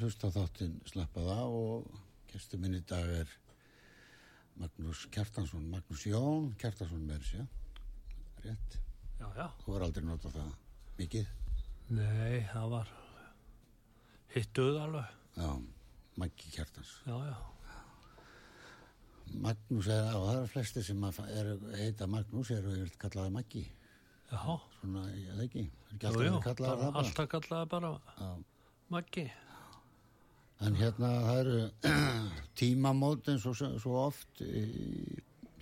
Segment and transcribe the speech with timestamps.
[0.00, 1.88] að hlusta þáttinn slappaða og
[2.30, 3.32] gestur minn í dag er
[4.56, 7.44] Magnús Kjartansson, Magnús Jón Kjartansson með þessu,
[8.46, 8.76] rétt?
[9.18, 9.46] Já, já.
[9.60, 10.54] Þú var aldrei notað það
[11.00, 11.34] mikið?
[11.98, 12.92] Nei, það var
[14.32, 15.10] hittuð alveg.
[15.36, 15.50] Já,
[16.22, 16.94] Maggi Kjartans.
[17.04, 17.36] Já, já.
[19.44, 23.66] Magnús er, á það er flesti sem er, heita Magnús eru yfir kallaði Maggi.
[24.32, 24.40] Já.
[24.78, 26.50] Svona, ég veit ekki, er ekki alltaf
[27.36, 27.94] kallaði það bara?
[28.08, 28.32] Bara.
[28.90, 29.28] Maggi
[30.66, 31.60] en hérna það eru
[32.60, 34.64] tímamót eins og svo oft í,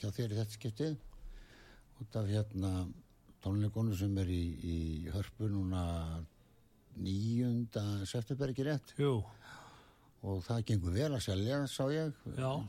[0.01, 0.97] hjá þér í þetta skiptið.
[2.03, 2.73] Út af hérna
[3.43, 4.79] tónleikonu sem er í, í
[5.15, 5.85] hörpu núna
[6.99, 8.95] nýjunda september ekki rétt?
[8.99, 9.21] Jú.
[10.27, 12.15] og það gengur vel að selja sá ég,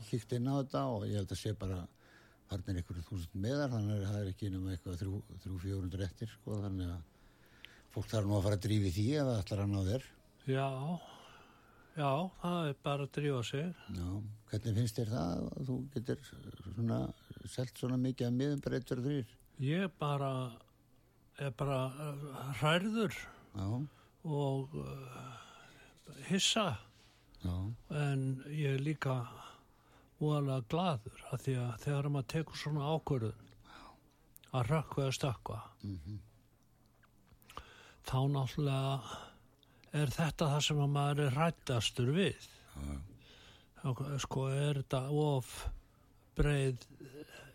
[0.06, 1.80] hlýtt inn á þetta og ég held að sé bara
[2.50, 6.60] farnir ykkur þúsund meðar þannig að það er ekki nema eitthvað þrjú fjórundur eftir sko
[6.62, 7.00] þannig að
[7.94, 10.06] fólk þarf nú að fara að drífi því ef það ætlar að ná þér.
[10.50, 10.68] Já,
[12.00, 13.84] já, það er bara að drífa sig.
[13.96, 14.08] Já,
[14.50, 17.00] hvernig finnst þér það að þú getur svona,
[17.54, 19.34] selt svona mikið að miðum og þrýr?
[19.60, 20.32] Ég bara,
[21.38, 21.80] er bara
[22.62, 23.68] hærður já.
[24.24, 25.36] og uh,
[26.30, 26.66] hissa
[27.44, 27.54] já.
[27.90, 29.20] en ég er líka
[30.20, 33.46] óalega gladur að því að þegar maður tekur svona ákvörðun
[34.50, 36.18] að rökkva eða stökkva mm -hmm.
[38.08, 39.28] þá náttúrulega
[39.96, 42.48] er þetta það sem að maður er rættastur við?
[44.20, 45.52] Sko er þetta of
[46.38, 46.86] breið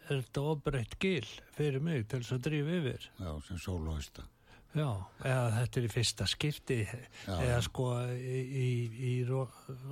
[0.06, 1.25] er þetta of breitt gil
[1.56, 3.12] fyrir mig til þess að drífa yfir?
[3.18, 4.25] Já, sem sólhausta
[4.75, 4.90] já,
[5.24, 6.79] eða þetta er í fyrsta skipti.
[7.25, 8.69] Já, eða sko í, í,
[9.09, 9.45] í ro,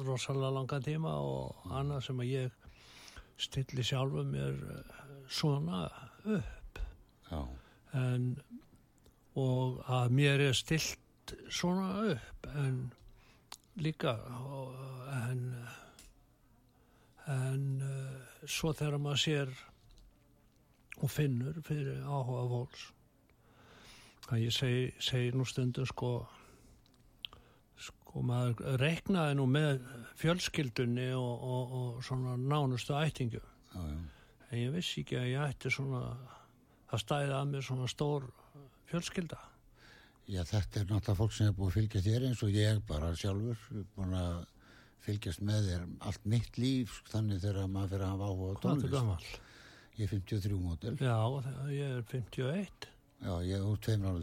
[0.04, 2.58] rosalega langa tíma og annað sem að ég
[3.44, 4.98] stilli sjálfu mér eh,
[5.32, 5.86] svona
[6.38, 6.82] upp.
[7.30, 7.40] Já.
[7.98, 8.34] en
[9.40, 11.00] og að mér er stilt
[11.50, 12.80] svona upp en
[13.82, 14.18] líka
[15.14, 15.46] en
[17.34, 17.64] en
[18.44, 19.54] svo þegar maður sér
[21.04, 22.88] og finnur fyrir áhuga fólks
[24.32, 26.12] að ég segi, segi nú stundum sko
[27.84, 29.82] sko maður reiknaði nú með
[30.20, 33.98] fjölskyldunni og, og, og svona nánustu ættingu já, já.
[34.50, 36.04] en ég vissi ekki að ég ætti svona
[36.94, 38.30] að stæða að mér svona stór
[38.92, 39.40] fjölskylda
[40.32, 43.10] Já, þetta er náttúrulega fólk sem er búið að fylgja þér eins og ég bara
[43.20, 44.38] sjálfur búin að
[45.04, 48.86] fylgjast með þér allt mitt líf þannig þegar maður fyrir að hafa áhuga á tónlist.
[48.86, 49.18] Hvað er gammal?
[49.94, 50.94] Ég er 53 mótil.
[51.04, 51.18] Já,
[51.74, 52.88] ég er 51.
[53.24, 54.16] Já, ég er úr tveimur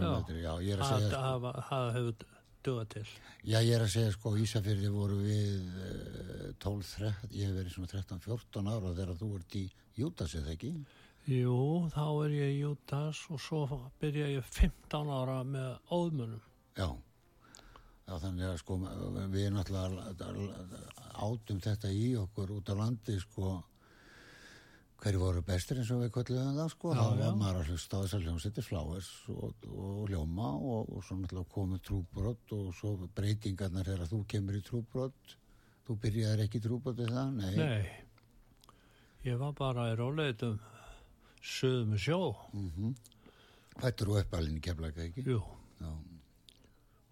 [0.00, 1.10] ára Já, ég er að segja...
[1.12, 2.26] Það sko, hefur
[2.64, 3.04] dögað til.
[3.44, 7.92] Já, ég er að segja sko, Ísafjörði voru við uh, 12-13, ég hef verið svona
[7.92, 9.64] 13-14 ára þegar þú ert í
[10.00, 10.72] Jútas eða ekki?
[11.24, 13.64] Jú, þá er ég í Jútas og svo
[14.00, 16.42] byrja ég 15 ára með óðmunum.
[16.76, 16.90] Já,
[18.04, 18.76] já þannig að sko
[19.32, 20.82] við náttúrulega
[21.24, 23.54] átum þetta í okkur út á landi sko
[25.00, 28.02] hverju voru bestir eins og við kvöldum það sko, þá var maður að hlusta á
[28.04, 33.88] þessar hljómsettir fláers og, og ljóma og, og svo náttúrulega komið trúbrott og svo breytingarnar
[33.88, 35.34] þegar þú kemur í trúbrott,
[35.88, 37.34] þú byrjaði ekki trúbrott eða það?
[37.40, 37.56] Nei.
[37.64, 38.78] Nei,
[39.30, 40.60] ég var bara í róleitum
[41.44, 42.18] söðum sjó
[42.52, 42.96] mm -hmm.
[43.82, 45.24] Hættur þú upp alveg í keflaka ekki?
[45.28, 45.40] Jú
[45.80, 45.92] Já.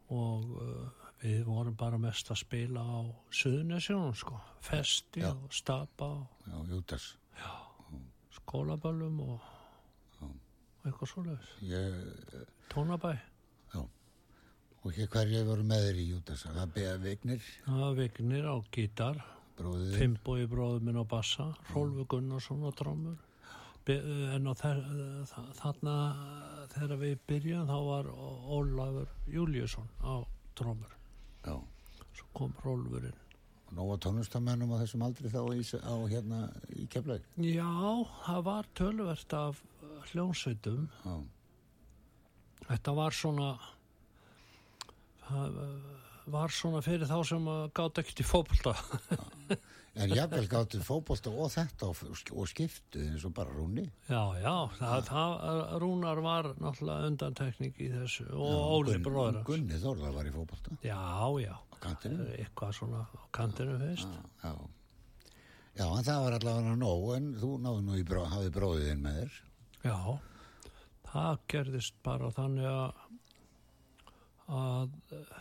[0.09, 0.91] og uh,
[1.23, 2.99] Við vorum bara mest að spila á
[3.31, 5.31] Suðunesjónum sko, festi Já.
[5.31, 6.09] og stapa
[6.51, 6.73] og
[8.35, 9.41] skólaböllum og
[10.83, 11.53] eitthvað svoleiðis.
[11.71, 13.13] Ég, Tónabæ,
[13.75, 13.83] já.
[14.83, 16.43] Og hér hverju voru með þér í Jútas?
[16.49, 19.23] Það beða Vignir, það var Vignir á gítar.
[19.95, 23.21] Fimboi bróður minn á bassa, Rolfi Gunnarsson á trómur.
[23.91, 24.47] En
[25.59, 25.95] þarna
[26.71, 30.23] þegar við byrjum þá var Ólafur Júliusson á
[30.55, 30.95] trómur.
[31.43, 31.57] Já.
[32.15, 33.19] Svo kom Rolfurinn.
[33.73, 36.41] Nóa tónlistamennum á þessum aldri þá í, á hérna
[36.77, 37.27] í Keflavík.
[37.41, 37.73] Já,
[38.27, 39.63] það var tölvert af
[40.13, 40.89] hljónsveitum.
[41.03, 41.17] Já.
[42.69, 43.49] Þetta var svona
[45.27, 46.12] það var
[46.55, 48.77] svona fyrir þá sem gátt ekkert í fótbolta.
[49.93, 53.85] En jafnvel gáttu fótbolta og þetta og, skiptu eins og bara rúni.
[54.09, 55.43] Já, já, það, það,
[55.83, 59.43] Rúnar var náttúrulega undantekning í þessu og Óli bróður.
[59.45, 60.97] Gunni Þórðar var í fótbolta Já,
[61.45, 61.53] já,
[61.85, 62.25] kantinu.
[62.39, 64.17] eitthvað svona á kantinu fyrst.
[64.41, 64.55] Já.
[65.77, 68.25] Já, en það var allavega nóg en þú náðu nú í bró,
[68.81, 69.39] þinn með þér.
[69.83, 69.99] Já,
[71.13, 73.01] það gerðist bara þannig að
[74.53, 75.41] að eh,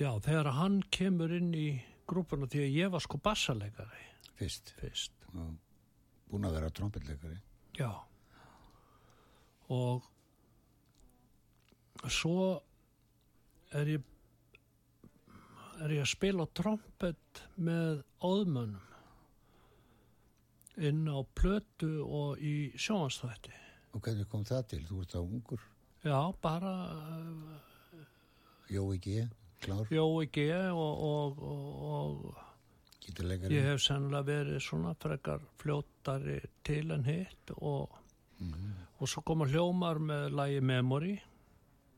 [0.00, 1.68] já, þegar hann kemur inn í
[2.08, 4.02] grúpuna því að ég var sko bassaleikari
[4.36, 4.74] Fyrst.
[4.80, 5.12] fyrst.
[5.32, 5.46] Já.
[6.30, 7.38] Búin að vera trompetleikari.
[7.78, 7.90] Já.
[9.72, 10.04] Og
[12.12, 12.60] svo
[13.74, 14.02] er ég
[15.84, 18.82] er ég að spila trompet með óðmönnum
[20.76, 23.52] inn á plötu og í sjónastætti.
[23.96, 24.82] Og hvernig kom það til?
[24.88, 25.62] Þú ert þá ungur.
[26.04, 28.04] Já, bara uh,
[28.72, 29.24] Jói G.
[29.64, 29.86] Klár.
[29.90, 32.42] Jói G og, og, og,
[33.48, 37.94] ég hef sennilega verið svona frekar fljóttari til en hitt og,
[38.98, 41.14] og svo koma hljómar með lagi Memory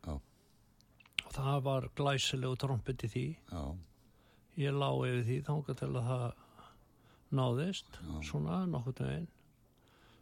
[0.05, 0.15] Já.
[0.15, 3.65] og það var glæsilegu trompet í því Já.
[4.65, 6.29] ég lá yfir því þangað til að það
[7.39, 9.29] náðist svona nokkuð veginn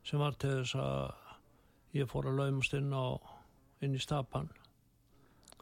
[0.07, 3.19] sem var til þess að ég fór að laumast inn á
[3.83, 4.49] inn í stapan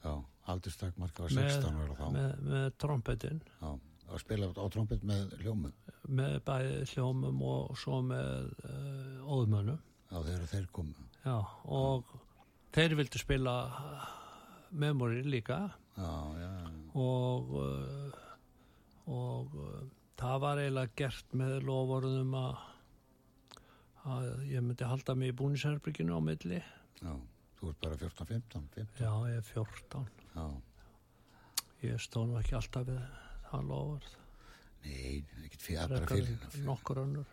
[0.05, 0.20] Já.
[0.52, 2.06] Aldurstakmarka var með, 16 ára þá.
[2.12, 3.70] með, með trompetin Já.
[4.05, 5.70] Að spila á trompet með hljómu.
[6.12, 9.79] með bæði hljómum og svo með uh, óðmönnum
[10.11, 11.06] Já, þegar þeir komu.
[11.25, 12.12] Já, og
[12.76, 13.55] þeir vildu spila
[14.70, 15.58] memory líka
[15.96, 16.12] Já,
[16.43, 16.50] já.
[17.00, 18.20] og uh,
[19.08, 19.81] og uh,
[20.20, 22.62] það var eiginlega gert með loforðum að
[24.05, 26.61] að ég myndi halda mig í búnisherbygginu á milli
[27.00, 27.14] Já.
[27.56, 29.00] Þú ert bara 14, 15, 15.
[29.00, 30.24] já, ég er 14 Já.
[31.84, 33.00] Ég stóð nú ekki alltaf við
[33.50, 34.12] það lofurð
[34.84, 35.25] Nei,
[35.64, 36.06] það er bara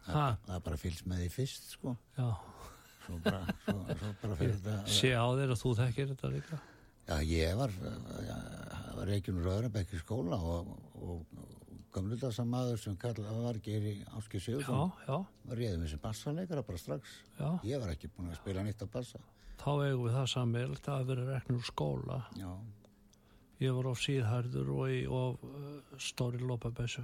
[0.05, 1.95] Það það fylgst með því fyrst, sko.
[2.15, 2.27] já,
[3.01, 4.75] Svo bara, svo, svo bara fyrir þetta.
[4.87, 6.59] sé á þér að þú þekkir þetta líka.
[7.09, 7.73] Já, ég var,
[9.09, 10.69] reykjunur Röðrabæk í skóla og,
[11.01, 15.17] og, og gamludasa maður sem kallað var Geri Áski já, Sigursson já,
[15.49, 17.17] var réðið með sem bassaleikara bara strax.
[17.39, 17.49] já.
[17.67, 19.19] Ég var ekki búin að spila nýtt á bassa.
[19.59, 22.21] þá eigum við það sammeilegt að vera reknur skóla?
[22.39, 22.51] Já,
[23.61, 27.03] ég var á síðhærður og í of uh, stóri lópabessu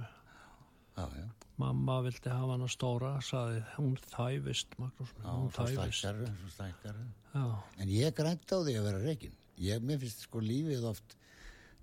[0.98, 1.26] já.
[1.58, 6.06] mamma vildi hafa hana stóra saði hún þæfist Magnús Já, hún þæfist
[6.54, 7.04] stækkari.
[7.34, 7.44] já,
[7.78, 9.36] En ég grænt á því að vera reygin.
[9.58, 11.16] Ég, mér finnst sko lífið oft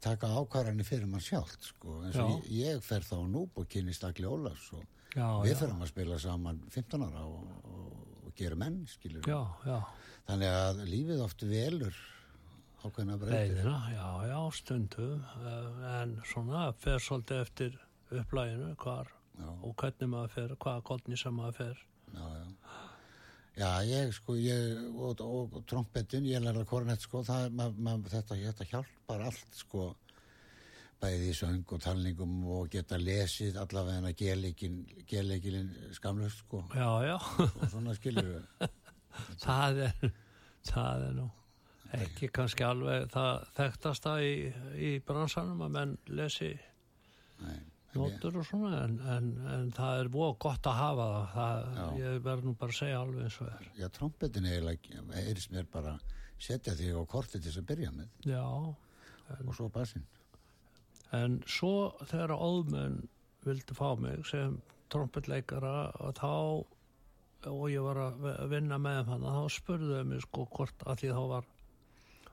[0.03, 2.01] taka ákvarðanir fyrir mann sjálft, sko.
[2.05, 2.35] En svo Já.
[2.35, 4.83] ég, ég fer þá núp og kynni Stakli Ólafs og
[5.15, 8.83] já, við ferum að spila saman 15 ára og, og, og gera menn,
[9.23, 9.79] já
[10.25, 11.97] Þannig að lífið oft velur
[12.85, 13.55] ákveðna breytir.
[13.55, 17.77] leiðina, já, já, stundum uh, en svona fer svolítið eftir
[18.13, 19.49] upplæginu hvar Já.
[19.51, 21.83] og hvernig maður fer, hvaða kollni sem maður fer
[22.15, 22.45] Já, já.
[23.55, 27.93] Já, ég sko, ég, og, og, og trompetin, ég lærði kornett, sko, það, ma, ma,
[28.11, 29.85] þetta, þetta hjálpar allt, sko,
[30.99, 37.15] bæði í söng og talningum og geta lesið allavega geðleikilin skamlust, sko, já, já,
[37.47, 38.67] og svona skilur við.
[39.45, 40.13] það er
[40.67, 41.31] það er nú
[41.93, 44.33] ekki kannski alveg það þekktasta í,
[44.81, 46.51] í bransanum að menn lesi
[47.43, 47.59] Nei,
[47.95, 52.19] nótur og svona en, en, en það er búið gott að hafa það, það ég
[52.27, 53.69] verður nú bara að segja alveg eins og er.
[53.79, 55.95] Já, trompetin eiginlega, eirist mér bara
[56.41, 58.09] setja þig á kortið til þess að byrja með.
[58.27, 58.43] Já,
[59.39, 60.05] og svo bassinn.
[61.15, 63.03] en svo þegar óðmenn
[63.45, 64.57] vildi fá mig sem
[64.91, 66.31] trompetleikara og þá
[67.45, 71.21] og ég var að vinna með hann þá spurðuðu mig sko hvort að því þá
[71.29, 71.49] var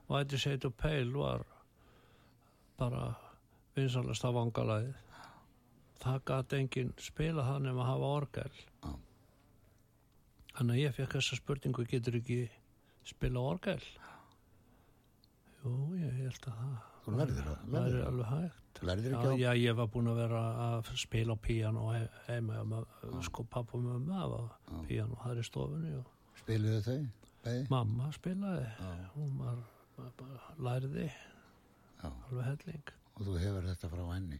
[0.09, 1.45] Whitey Say to Pale var
[2.79, 3.03] bara
[3.77, 4.93] vinsalast af vangalæðið
[6.03, 8.55] það gæti enginn spila það nema að hafa orgel.
[8.83, 8.89] Já.
[10.57, 12.39] þannig að ég fekk þessa spurningu getur ekki
[13.07, 13.79] spila orgel?
[15.63, 17.11] Jú, ég held að það Þú
[17.51, 18.59] að, það er verður að, alveg hægt.
[18.83, 21.35] Já, ekki á, já, ég var búinn að vera að spila
[21.97, 24.39] he- heima maður, sko pappa og mamma hafa
[24.87, 26.05] píano þar í stofunni og
[26.39, 26.95] spiluðu þau,
[27.43, 27.65] beði?
[27.71, 28.69] mamma spilaði.
[29.17, 31.07] Hún var, var bara lærði
[32.03, 34.39] Já, alveg helling og þú hefur þetta frá henni.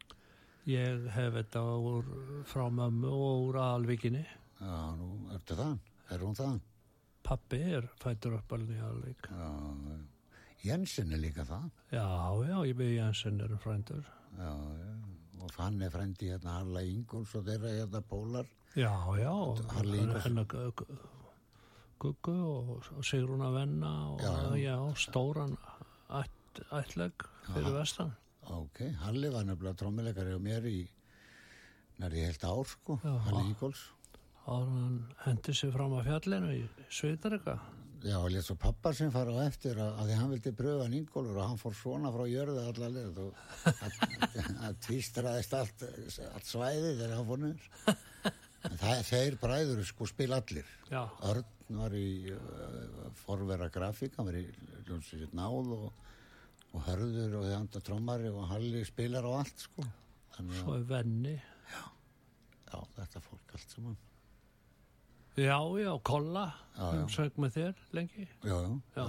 [0.68, 2.08] ég hef þetta úr,
[2.50, 5.80] frá mömmu og úr alvíkinni Já, nú ertu þann,
[6.12, 6.62] er hún þann?
[7.24, 9.52] pappi er fættur upp alveg í alvík Já.
[10.64, 11.70] Jensen er líka það.
[11.92, 12.08] já,
[12.48, 14.04] já, ég byrði Jensen er frændur
[14.38, 14.94] Já, já,
[15.44, 18.48] og hann er frendi hérna Harla Ingúls og þeirra hérna Pólar.
[18.76, 19.34] já, já,
[19.78, 20.54] hennar
[22.04, 24.76] Guggu og, og Sigrún að venna og Já, já, já.
[25.06, 25.56] stóran
[26.20, 28.12] ætt, ættlegg fyrir vestan
[28.54, 30.82] Ok, Halli var nefnilega trommuleikari og mér í
[32.02, 32.98] nærði heilt ár sko.
[33.04, 33.54] Halli
[34.44, 37.56] áður en hann hendi sig fram að fjallinu í Sveitarika
[38.04, 40.88] Já, og létt svo pappa sem fara á eftir að, að því hann vildi pröfa
[40.92, 45.86] Ingólfur og hann fór svona frá jörðu allar leið og það tvístraðist allt,
[46.34, 47.70] allt svæði þegar hann fór niður.
[48.64, 50.68] Það, þeir bræður sko spil allir.
[50.92, 54.46] já, Örn var í uh, forvera grafík, hann var í
[54.88, 55.90] ljónsveit náð og,
[56.74, 59.84] og hörður og þeir andra trommari og Halli spilar á allt sko.
[60.38, 61.84] Þannig svo er venni já,
[62.96, 63.98] þetta fólk allt saman.
[65.38, 66.46] já, já, Kolla
[66.78, 67.14] Já, hún já.
[67.16, 69.06] söng með þér lengi Já, já, já, já,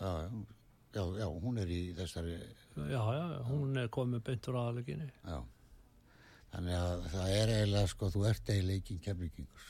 [0.00, 0.44] já, já,
[0.96, 2.36] já, já, hún er í þessari,
[2.76, 5.38] já, já, hún er komið beint úr aðleginni já.
[6.54, 9.66] Þannig að það er eiginlega sko, þú ert eiginlega ekki kemlingingur.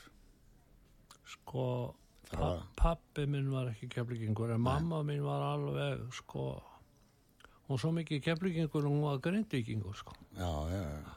[1.27, 1.63] sko
[2.75, 6.43] pappi minn var ekki keflingingur en mamma minn var alveg sko
[7.69, 11.13] hún svo mikið keflingingur hún var grindvikingur sko Já, já, já.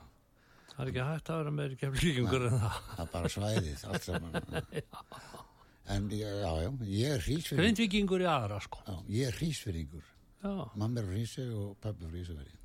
[0.70, 4.06] það er ekki hægt að vera meiri keflingingur en það Það er bara svæðið, allt
[4.08, 4.32] saman.
[5.90, 6.50] En já, já,
[6.86, 7.58] ég er hrísfyrringur.
[7.64, 10.04] grindvikingur í aðra sko Já, ég er hrísfyrringur.
[10.44, 12.60] já, Mamma er hrísi og pappi er hrísfyrring.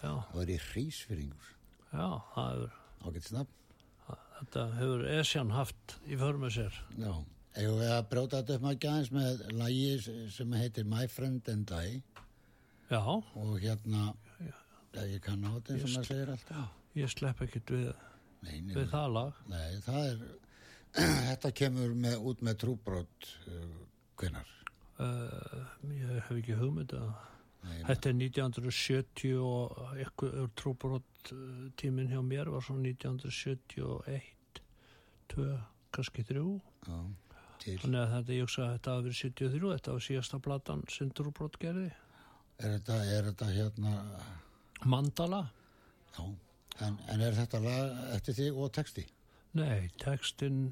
[0.00, 1.50] já, Það er ég hrísfyrringur.
[1.92, 2.76] Já það er
[3.08, 3.54] Ágætt snabbt.
[4.38, 6.78] Þetta hefur Esjan haft í för með sér.
[6.98, 7.12] Já.
[7.58, 9.86] Eða við að brjóta þetta upp maður gæðins með lagi
[10.34, 12.02] sem heitir My Friend and I
[12.88, 16.68] Já, og hérna, já, ég kann á þetta og maður segir alltaf.
[16.96, 17.88] ég slepp ekkert við,
[18.46, 19.40] Nei, við það lag.
[19.50, 20.22] nei, það er,
[21.28, 23.66] þetta kemur með, út með trúbrot uh,
[24.22, 24.54] hvenar.
[24.98, 27.10] Uh, ég hef ekki hugmynd að
[27.66, 31.32] Nei, þetta er 1970 og eitthvað trúbrot
[31.80, 34.60] tíminn hjá mér var svo 1971
[35.34, 35.46] 2,
[35.94, 36.98] kannski 3 já,
[37.82, 41.10] þannig að þetta ég hugsa að þetta hafi verið 73 þetta var síðasta platan sem
[41.10, 41.88] trúbrot gerði
[42.58, 43.90] Er þetta, er þetta hérna,
[44.90, 45.44] Mandala?
[46.16, 46.24] já,
[46.86, 49.04] en, en er þetta lag eftir þig og texti?
[49.58, 50.64] Nei, textin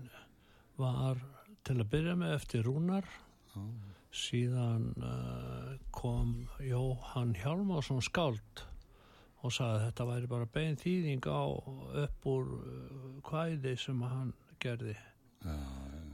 [0.79, 1.21] var
[1.67, 3.07] til að byrja með eftir Rúnar.
[3.55, 3.63] Já,
[4.17, 8.65] síðan uh, kom Jóhann Hjálmarsson skáld
[9.45, 11.45] og sagði að þetta væri bara bein þýðing á
[12.05, 14.33] upp úr uh, kvæði sem hann
[14.63, 14.97] gerði.
[15.45, 15.57] Já,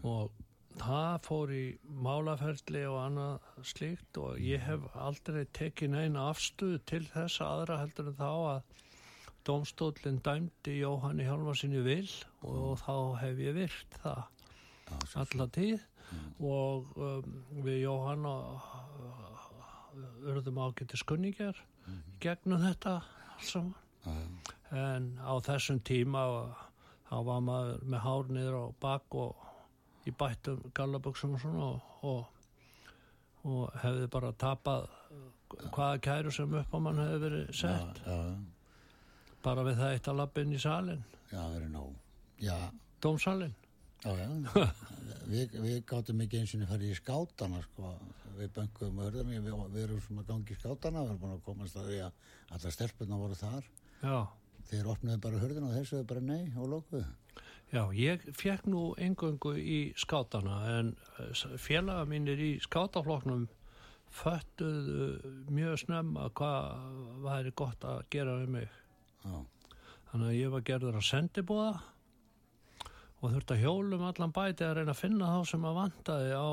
[0.03, 0.33] og
[0.81, 1.65] það fór í
[2.05, 8.13] málaferli og annað slíkt og ég hef aldrei tekið neina afstuð til þess aðra heldur
[8.13, 8.63] en þá að
[9.43, 12.11] Dómstólinn dæmdi Jóhanni Hjálmarsinni vil
[12.47, 12.95] og þá
[13.25, 15.25] hef ég virt það já, svo,
[16.13, 18.67] tíð og um, við Jóhann uh,
[20.33, 21.59] urðum ágætti skunningar
[22.23, 23.01] gegnum þetta
[23.43, 23.75] saman.
[24.03, 24.13] Já,
[24.79, 26.23] en á þessum tíma
[27.09, 32.07] þá var maður með hár niður á bak og í bættum gallaböksum og svona og,
[32.09, 32.23] og,
[33.47, 34.89] og hefði bara tapað
[35.71, 38.03] hvaða kæru sem upp á mann hefði verið já, sett.
[38.07, 38.19] já,
[39.45, 41.93] bara við það eitt að lappa inn í salin já, það er nóg.
[42.43, 42.57] Já,
[43.05, 43.55] dómsalin
[44.03, 44.27] Já, já,
[45.31, 47.93] við, við gáttum ekki eins og farið í skátana, sko,
[48.35, 51.79] við bönguðum örðunni, við, við erum svona gangi í skátana, við erum búin að komast
[51.79, 53.69] að því að alla stelpunna voru þar,
[54.03, 54.17] já.
[54.73, 57.05] Þeir opnuðu bara hörðuna og þeir sögðu bara nei og lókuðu.
[57.73, 60.93] Já, ég fekk nú engöngu í skátana en
[61.23, 63.47] eh, félaga mínir í skátafloknum
[64.13, 68.79] föttuðu mjög snemma hvað væri gott að gera við mig.
[69.25, 69.39] Já,
[70.13, 71.69] Þannig að ég var gerður að sendibóða
[73.23, 76.51] og þurfti að hjólum allan bæti að reyna að finna þá sem að vantaði á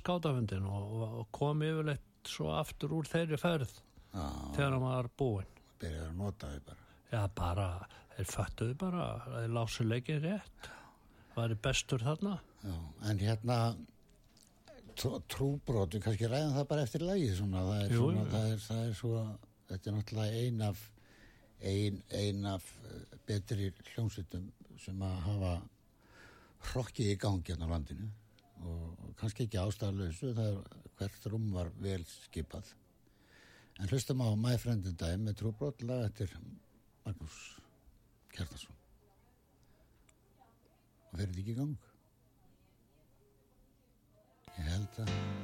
[0.00, 4.24] skátafundin og, og kom yfirleitt svo aftur úr þeirri ferð já,
[4.56, 5.52] þegar hann var búinn.
[5.78, 6.82] byrjaði að nota þau bara.
[7.12, 7.68] Já, bara,
[8.16, 10.68] þeir föttuðu bara þeir lásu leikin rétt.
[11.38, 12.34] Væri bestur þarna.
[12.66, 12.74] Já,
[13.12, 13.58] en hérna,
[14.98, 18.30] trú, trúbrot, við kannski ræðum það bara eftir lagi, svona, það er Jú, svona, jú.
[18.34, 19.24] það er, það er svo,
[19.70, 20.84] þetta er náttúrulega ein af,
[21.72, 24.48] ein, ein af eh, betri hljómsveitum
[24.82, 25.54] sem að hafa
[26.72, 28.10] hrokkið í gangi hérna á landinu
[28.68, 32.74] og kannski ekki ástæðalösu, það er hvert rúm var vel skipað
[33.78, 36.32] En hlustum á My Friend in Time með trúbrot lag eftir
[37.04, 37.36] Magnús
[38.34, 38.74] Kjartarsson.
[41.12, 41.76] Og fyrir þetta ekki í gang?
[44.58, 45.37] Ég held að...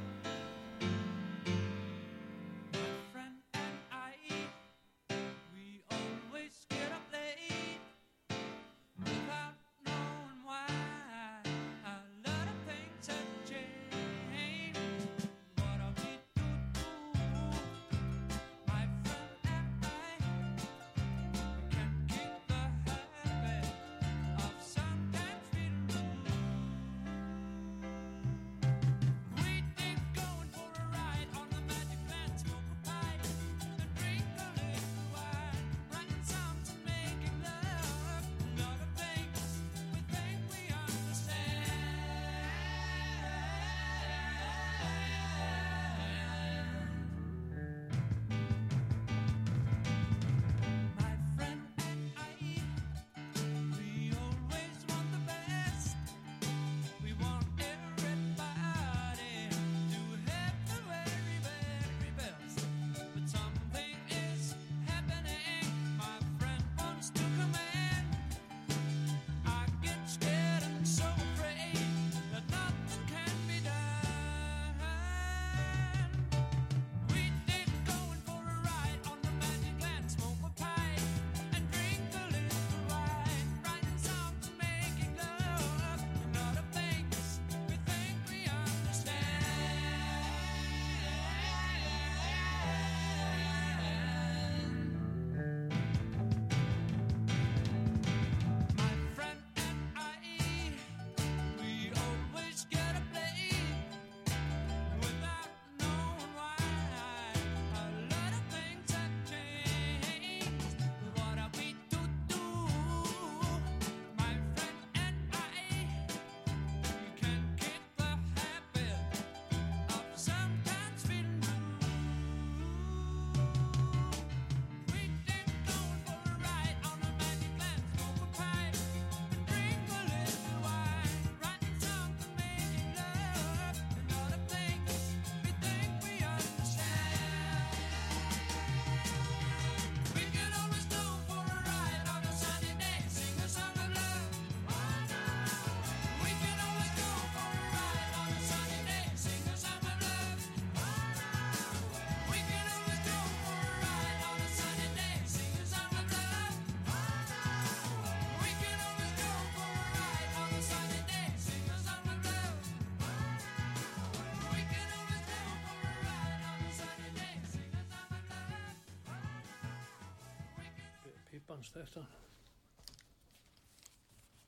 [171.55, 172.01] Pípans þetta.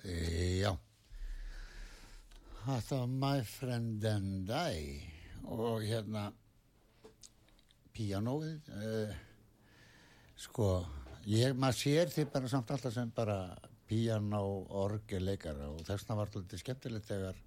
[0.02, 0.14] E,
[0.58, 0.72] já.
[2.64, 4.80] Þetta var My Friend and I
[5.46, 6.24] og hérna
[7.94, 9.12] píanóið uh,
[10.34, 10.66] sko,
[11.30, 13.38] ég, maður sér því bara samt alltaf sem bara
[13.86, 14.42] píanó,
[14.82, 17.38] orgelleikara og þessna var þetta skemmtilegt þegar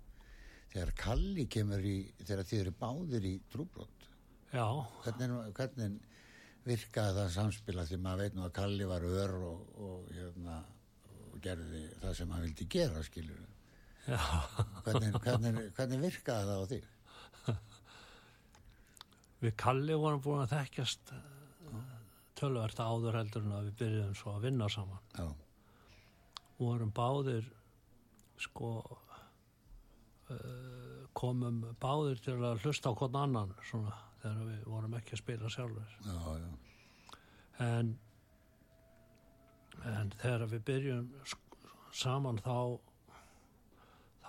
[0.71, 4.07] þegar Kalli kemur í þegar þið eru báðir í trúbrot
[4.55, 4.65] Já,
[5.03, 5.99] hvernig, hvernig
[6.69, 10.59] virkaði það samspila því maður veit nú að Kalli var ör og, og, hérna,
[11.29, 13.45] og gerði það sem hann vildi gera skilur
[14.85, 16.81] hvernig, hvernig, hvernig virkaði það á því
[19.39, 21.13] Við Kalli vorum búin að þekkjast
[22.39, 24.99] tölvert áður heldur en að við byrjuðum svo að vinna saman.
[25.15, 25.27] já,
[26.59, 27.47] vorum báðir
[28.39, 28.71] sko
[30.31, 35.23] uh, komum báðir til að hlusta á hvern annan svona þegar við vorum ekki að
[35.23, 36.49] spila sjálfur já, já,
[37.65, 37.93] en
[39.87, 41.09] en þegar við byrjum
[41.95, 42.79] saman þá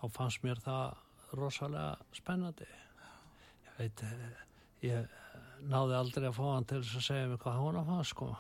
[0.01, 2.67] þá fannst mér það rosalega spennandi.
[3.67, 4.05] Ég veit
[4.85, 5.19] ég
[5.71, 8.31] náði aldrei að fá hann til að segja mér hvað hún að fannst sko.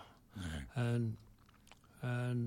[0.80, 1.10] En
[2.06, 2.44] en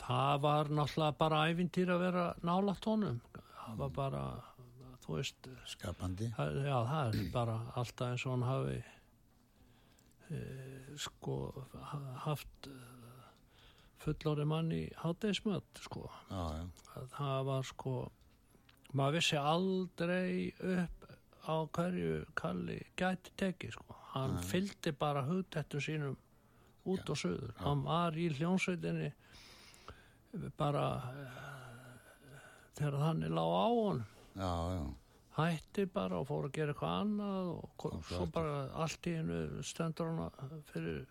[0.00, 3.20] það var náttúrulega bara ævintýr að vera nálægt honum.
[3.34, 4.22] Það var bara
[5.16, 8.78] veist skapandi Það- Já, það er bara alltaf eins og hann hafi
[10.30, 10.40] e,
[11.00, 11.36] sko
[11.74, 12.68] ha- haft
[14.02, 16.04] fullori mann í hátegismöld sko.
[16.30, 16.66] já, já,
[16.98, 17.94] Að Það var sko
[18.96, 21.08] maður vissi aldrei upp
[21.48, 23.96] á hverju Kalli gæti tekið sko.
[24.14, 24.42] Hann Nei.
[24.48, 26.16] fylgdi bara hugtættu sínum
[26.88, 27.52] út og söður.
[27.60, 29.10] Hann var í hljónsveitinni
[30.56, 31.26] bara e,
[32.78, 34.06] þegar þannig lág á honum
[34.38, 34.82] já, já,
[35.38, 39.16] hætti bara og fór að gera eitthvað annað og ko- Og svo bara allt í
[39.20, 41.06] einu stendur hann fyrir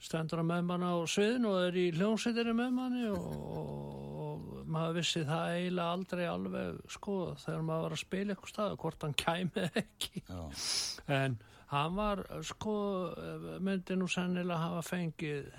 [0.00, 3.26] stendur hann með manna á sviðinu og er í hljómsveitinni með manni og,
[3.58, 8.52] og, og maður vissi það eiginlega aldrei alveg sko þegar maður var að spila eitthvað
[8.54, 10.22] stað hvort hann kæmi eða ekki.
[11.20, 11.36] En
[11.74, 12.76] hann var sko
[13.60, 15.50] myndi nú sennilega hafa fengið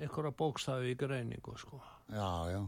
[0.00, 1.80] einhverja bókstafi í greiningu sko.
[2.14, 2.60] Já, já.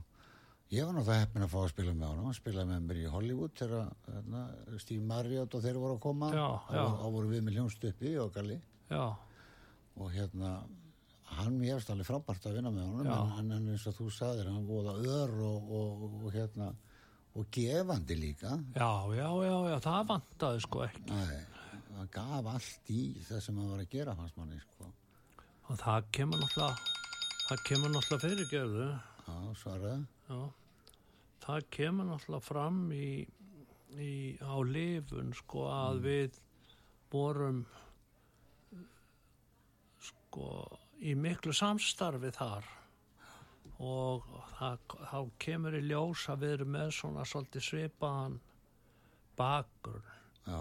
[0.73, 2.29] Ég var náttúrulega heppin að fá að spila með honum.
[2.31, 4.43] Hann spilaði með mér í Hollywood þegar hérna,
[4.81, 6.31] Steve Marriott og þeir voru að koma.
[6.33, 8.57] Þá voru- við með hljónst uppi og Galli.
[10.01, 10.53] Og hérna,
[11.37, 13.07] hann mér eftir alveg frábært að vinna með honum.
[13.13, 16.71] En hann er eins og þú sagðir, hann voða ör og, og, og hérna,
[17.37, 18.57] og gefandi líka.
[18.75, 21.45] já, já, já, já það vantaði sko ekki Nei,
[21.99, 24.89] hann gaf allt í það sem hann var að gera hans manni, sko.
[25.69, 26.77] og það kemur náttúrulega
[27.49, 28.89] það kemur náttúrulega fyrirgefðu
[29.23, 30.07] Já, svaraði.
[30.29, 30.41] já
[31.43, 33.09] það kemur náttúrulega fram í,
[33.99, 36.39] í á lifun sko að við
[37.13, 37.65] vorum
[40.03, 40.47] sko
[41.03, 42.69] í miklu samstarfi þar.
[43.83, 44.27] Og
[44.59, 44.79] það,
[45.11, 48.39] þá kemur í ljós að við erum með svona svolítið svipaðan
[50.47, 50.61] Já,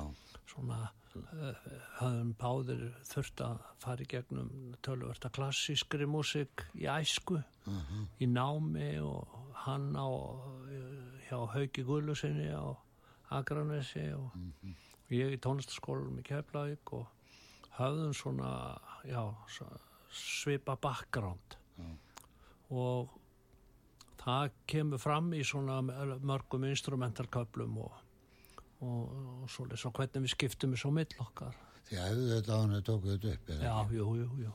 [0.50, 0.80] svona
[1.18, 1.62] uh,
[2.00, 4.52] höfum báðir þurft að fara í gegnum
[4.86, 7.42] tölvörta klassískri músik í æsku
[8.22, 12.76] í námi og hann á uh, hjá Hauki Gullusinni á
[13.32, 17.08] Akranesi og, og ég í tónlistaskólanum í Keflavík og
[17.78, 18.52] höfðum svona
[19.08, 19.24] já,
[20.12, 21.58] svipa background.
[22.72, 23.10] Og
[24.22, 27.96] það kemur fram í svona mörgum instrumentalköplum og
[28.82, 29.12] og,
[29.44, 29.86] og svoleiðis.
[29.90, 31.58] Og hvernig við skiptum þessu á mill okkar.
[31.90, 34.54] Því æfðu þetta á hann að tóku þetta upp, já, jú, jú, jú.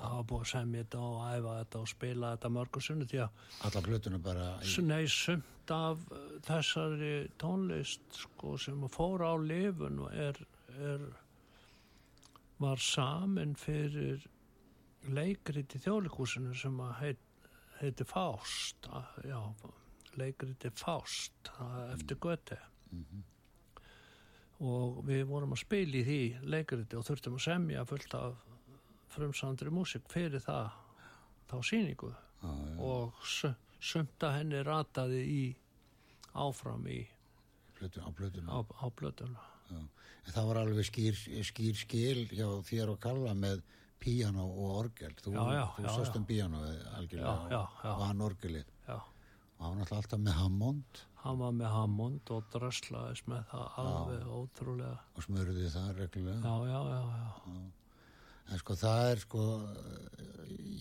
[0.00, 3.18] Það var búið að semja þetta og æfa þetta og spila þetta mörgum sunni því
[3.24, 6.02] að Alla plötuna bara í, nei, sumt af
[6.46, 10.38] þessari tónlist sko, sem fór á lifun er,
[10.78, 11.04] er
[12.60, 14.24] var samin fyrir
[15.16, 17.22] leikriti þjóðlikúsinu sem að heit,
[17.80, 19.40] heiti Fást að- já,
[20.20, 22.58] leikriti Fást að- eftir Göte
[24.60, 26.20] og við vorum að spila í því
[26.52, 28.42] leikriti og þurftum að semja fullt af
[29.10, 30.74] frumsandri músik fyrir það
[31.50, 33.24] þá síningu já, já, og
[34.28, 35.42] að henni rataði í
[36.36, 37.00] áfram í
[37.78, 38.48] plötuna, á plötuna.
[38.52, 39.48] á, á blötuna
[40.28, 43.62] það var alveg skýr, skýr skil hjá þér og Kalla með
[44.00, 45.12] píano og orgel.
[45.20, 46.18] Þú, þú já, sást já.
[46.18, 46.62] um píano
[46.96, 48.70] algjörlega og hann orgelið.
[48.90, 54.30] Og hann var alltaf með Hammond hann var með Hammond og dröslaðis með það alveg
[54.38, 56.40] ótrúlega og smurði það reglulega.
[56.40, 57.02] já, já, já,
[57.50, 57.68] já,
[58.50, 59.42] En sko það er sko,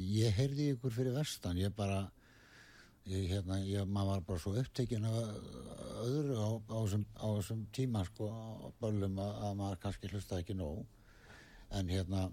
[0.10, 2.00] ég heyrði ykkur fyrir vestan, ég bara,
[3.06, 5.20] ég hérna, ég, maður var bara svo upptekinn af
[6.02, 10.82] öðru á, þessum, tíma sko á böllum að, að maður kannski hlustaði ekki nóg.
[11.78, 12.24] En hérna,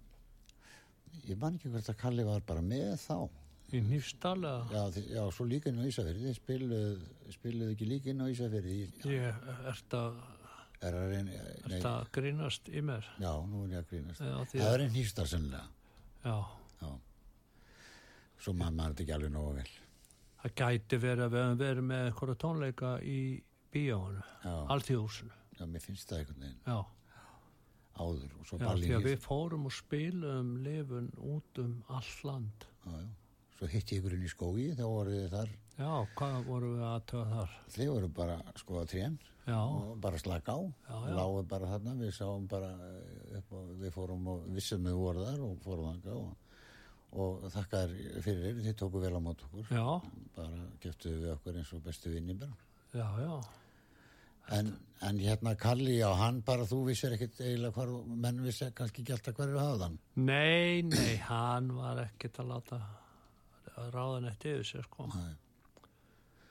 [1.26, 3.18] ég man ekki hvert að Kalli var bara með þá.
[3.74, 4.82] Í nýfstalega Já,
[5.16, 7.00] já svo líka inn á Ísafirði, spiluð,
[7.34, 8.76] spiluð ekki líka inn á Ísafirði.
[9.10, 9.40] ég
[9.72, 10.20] ert að,
[10.86, 11.32] Er að reyna,
[11.66, 13.06] nei, ert að grínast í mér?
[13.18, 14.20] Já, nú er ég að grínast.
[14.20, 15.68] Já, því Það að- er einn hýstar sennilega,
[16.24, 16.36] já,
[16.82, 16.90] já.
[18.38, 19.70] Svo maður maður þetta ekki alveg nógu vel.
[20.44, 25.80] það gæti verið að við höfum verið með eitthvað tónleika í bíónu, alþjóðsunu Já, mér
[25.80, 26.60] finnst það einhvern veginn.
[26.66, 26.78] Já,
[27.96, 32.66] áður og svo já, því að við fórum og spilum lifun út um all land.
[32.84, 33.08] Já, já.
[33.56, 36.86] Svo hitti ég ykkur inn í skógi, þá voru þið þar, já, hvað vorum við
[36.90, 39.14] aðtöða þar þið voru bara sko að trén
[39.46, 40.60] já, og bara slaka á.
[40.60, 41.14] Já, já.
[41.16, 45.24] Lágu bara þarna, við sáum bara eh, upp og við fórum og vissum við voru
[45.24, 46.58] þar og fórum þanga og,
[47.16, 47.94] og þakkar
[48.26, 49.70] fyrir þér, þið tóku vel á mót okkur.
[50.36, 52.58] Bara geftuðu við okkur eins og bestu vinni bara.
[52.92, 53.40] já, já
[54.46, 54.68] En,
[55.02, 59.16] en hérna Kalli, já, hann bara, þú vissir ekkit eiginlega hvar, menn vissi kannski ekki
[59.16, 59.96] alltaf hverju hafa þann.
[60.28, 62.78] Nei, nei, hann var ekkert að láta
[63.76, 65.08] að ráða neitt yfir sér sko.
[65.14, 65.34] Nei.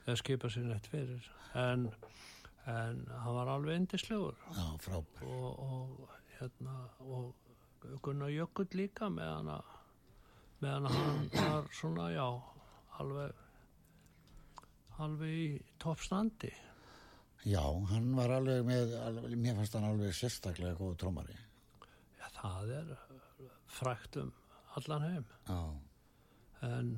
[0.06, 1.32] eða skipa sér neitt fyrir.
[1.58, 1.88] En,
[2.70, 3.80] en hann var alveg
[4.82, 5.24] frábær.
[5.24, 6.10] og, og
[6.40, 7.34] hérna og
[8.02, 9.74] Gunnar Jökull líka meðan að
[10.62, 12.28] meðan hann var svona já
[13.00, 13.42] alveg
[15.04, 15.48] alveg í
[15.82, 16.52] toppstandi.
[17.46, 17.62] Já,
[17.92, 21.36] hann var alveg með, alveg, mér fannst hann alveg sérstaklega góð trómari.
[22.18, 22.94] já, það er
[23.76, 24.32] frækt um
[24.80, 25.28] allan heim.
[25.50, 25.60] Já,
[26.70, 26.96] en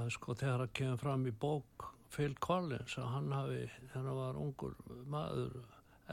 [0.00, 4.18] er sko þegar það kemur fram í bók Phil Collins að hann hafi þegar hann
[4.18, 4.74] var ungur
[5.12, 5.54] maður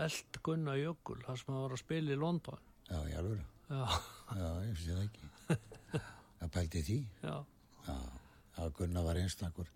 [0.06, 3.44] eld Gunnar Jökull þar sem hann var að spila í London já, ég alveg.
[3.70, 3.84] já,
[4.30, 5.28] Já, ég finnst það ekki.
[6.40, 6.98] Það pældi því.
[7.24, 7.36] já,
[7.90, 7.96] Já,
[8.56, 9.68] það Gunnar var einstakur.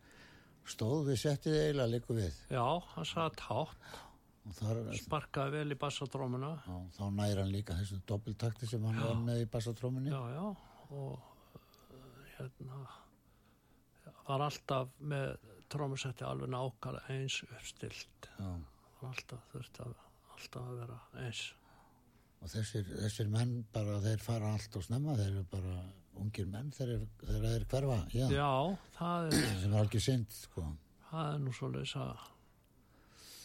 [0.70, 2.38] Stóð við settið eiginlega líku við.
[2.54, 2.64] já
[2.94, 3.98] hann satt hátt
[4.60, 9.20] þar, sparkaði vel í bassatrómuna já, þá næri hann líka þessu doppeltakti sem hann var
[9.28, 10.46] með í bassatrómunni já, já
[10.94, 11.20] og
[12.38, 12.80] hérna
[14.28, 15.34] var alltaf með
[15.74, 18.30] trómusetti alveg nákvæmlega eins uppstilt
[19.04, 19.98] alltaf þurfti að
[20.34, 21.42] alltaf að vera eins.
[22.44, 25.76] Og þessir, þessir menn bara þeir fara allt og snemma þeir eru bara
[26.20, 28.50] ungir menn þeir eru, þeir eru hverfa já, já,
[28.98, 30.66] það er, sem er algjör synd sko.
[31.10, 32.26] það er nú svo leys að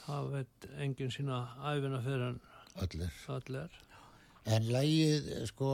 [0.03, 1.39] það veit enginn sína
[1.71, 2.41] æfina fyrir en
[2.85, 3.21] öllir.
[3.37, 3.79] öll er
[4.49, 5.71] En lægið, sko,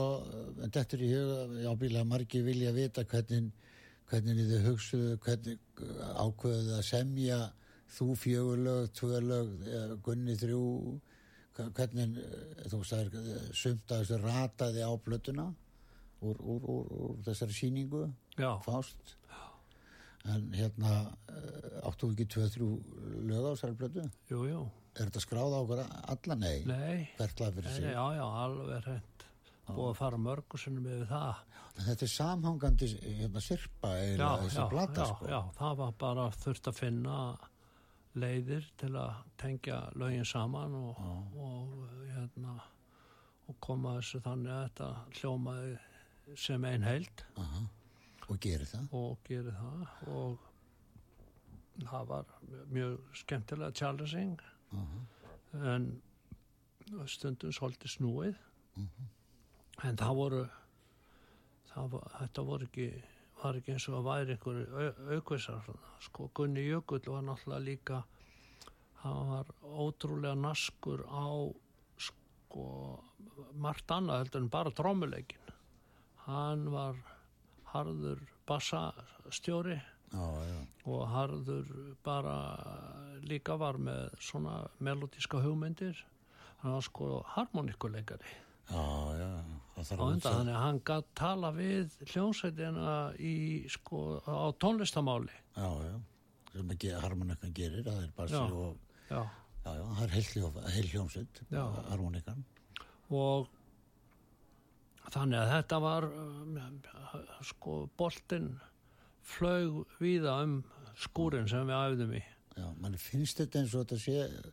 [0.59, 3.53] þetta er í huga, ábílega margir vilja vita hvernig,
[4.09, 5.83] hvernig þið hugsuðu, hvernig
[6.21, 7.39] ákveðuðu að semja
[7.95, 9.51] þú fjögurlög, tvölög,
[10.05, 10.61] gunni þrjú,
[11.55, 15.45] hvernig, eh, þú sagðir, eh, sumt að þessu rataði á plötuna
[16.21, 19.15] úr, úr, úr, úr þessari síningu, já, fást.
[20.25, 22.69] En hérna, eh, áttu ekki tvö, þrjú
[23.29, 24.11] lög á þessari plötu?
[24.29, 26.35] jú, jú Er þetta skráð á okkur alla?
[26.35, 26.63] Nei.
[26.65, 27.83] nei, Hvert lag fyrir sig?
[27.83, 29.14] nei, já, já, alveg hreint
[29.67, 31.41] búið að fara mörgu sinnum yfir það.
[31.75, 35.27] Þetta er samhangandi hérna, sirpa eiginlega þessi já, plata já, sko.
[35.31, 37.17] já, það var bara þurft að finna
[38.15, 41.01] leiðir til að tengja lögin saman og,
[41.35, 41.73] og
[42.13, 42.55] hérna
[43.45, 45.73] og koma þessu þannig að þetta hljómaði
[46.45, 47.25] sem ein heild.
[47.41, 47.65] Aha.
[48.25, 48.87] Og gerir það.
[48.97, 50.45] og gerir það og
[51.83, 52.31] það var
[52.73, 54.39] mjög skemmtilega challenging.
[55.75, 55.91] En
[57.09, 58.39] stundum svolítið snúið
[59.83, 60.43] en það voru
[61.71, 62.89] það þetta voru ekki
[63.41, 65.65] var ekki eins og að væri einhverju aukvisar
[66.01, 66.29] sko.
[66.33, 68.03] Gunni Jökull var náttúrulega líka
[69.03, 71.27] hann var ótrúlega naskur á
[72.07, 72.63] sko
[73.53, 75.51] margt annað heldur en bara trómuleikin
[76.25, 76.97] hann var
[77.73, 79.77] harður bassastjóri
[80.15, 81.69] og harður
[82.05, 82.37] bara
[83.27, 85.97] líka var með svona melodíska hugmyndir.
[86.61, 88.83] Hann var sko harmonikuleikari Já,
[89.19, 89.29] já.
[89.75, 93.33] Það þarf að undan þannig að hann gætt tala við hljónsveitina í
[93.69, 95.95] sko á tónlistamáli Já, já.
[96.55, 98.45] Sem ekki harmonikkan gerir, það er bassi Já.
[98.47, 98.77] og...
[99.09, 99.19] já,
[99.65, 101.63] Já, já, það er heil, hljó- heil hljómsveit, Já.
[101.91, 102.43] harmonikkan.
[103.09, 103.47] og
[105.13, 106.55] þannig að þetta var um,
[107.45, 108.47] sko boltinn
[109.25, 110.55] flög víða um
[110.97, 112.23] skúrin sem við æfðum í
[112.55, 114.51] Já, mann finnst þetta eins og þetta sé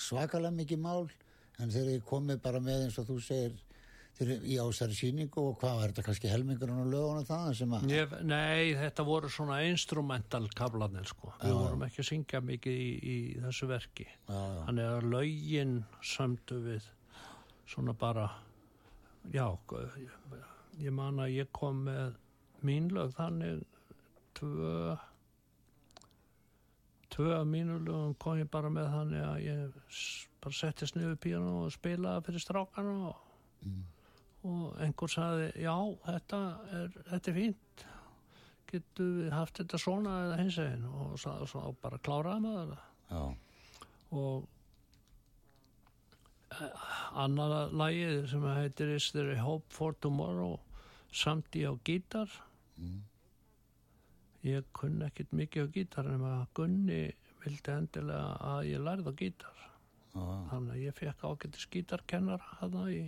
[0.00, 1.04] svakalega mikið mál,
[1.60, 3.54] en þegar ég komið bara með eins og þú segir
[4.22, 7.86] í ásæri síningu og hvað var þetta kannski helmingurinn og löguna það sem að...
[7.90, 11.32] Ég, nei, þetta voru svona instrumental kablanir sko.
[11.40, 11.56] Við Já.
[11.58, 14.06] vorum ekki að syngja mikið í, í þessu verki.
[14.28, 15.74] Þannig að lögin
[16.14, 16.86] sömdu við
[17.74, 18.28] svona bara,
[19.34, 20.14] já, ég,
[20.84, 22.14] ég man að ég kom með
[22.64, 23.64] mín lög þannig
[24.38, 24.94] tvö,
[27.14, 29.98] tvö af mínu lögum kom ég bara með þannig að ég
[30.44, 33.20] bara settist niður píano og spilaði fyrir strákana og
[34.44, 35.74] og einhver sagði já,
[36.04, 36.40] þetta
[36.78, 37.84] er, þetta er fínt.
[38.68, 42.82] Getur við haft þetta svona eða hins eginn og svo, svo bara kláraði maður það.
[43.14, 43.24] Já,
[44.20, 44.36] og
[47.24, 50.58] annar lagið sem heitir Is there a hope for tomorrow?
[51.14, 52.28] Samt í á gítar
[54.44, 57.00] ég kunni ekkit mikið á gítar en að Gunni
[57.44, 62.84] vildi endilega að ég lærði á gítar já, þannig að ég fekk ágættis gítarkennar hana
[62.92, 63.00] í,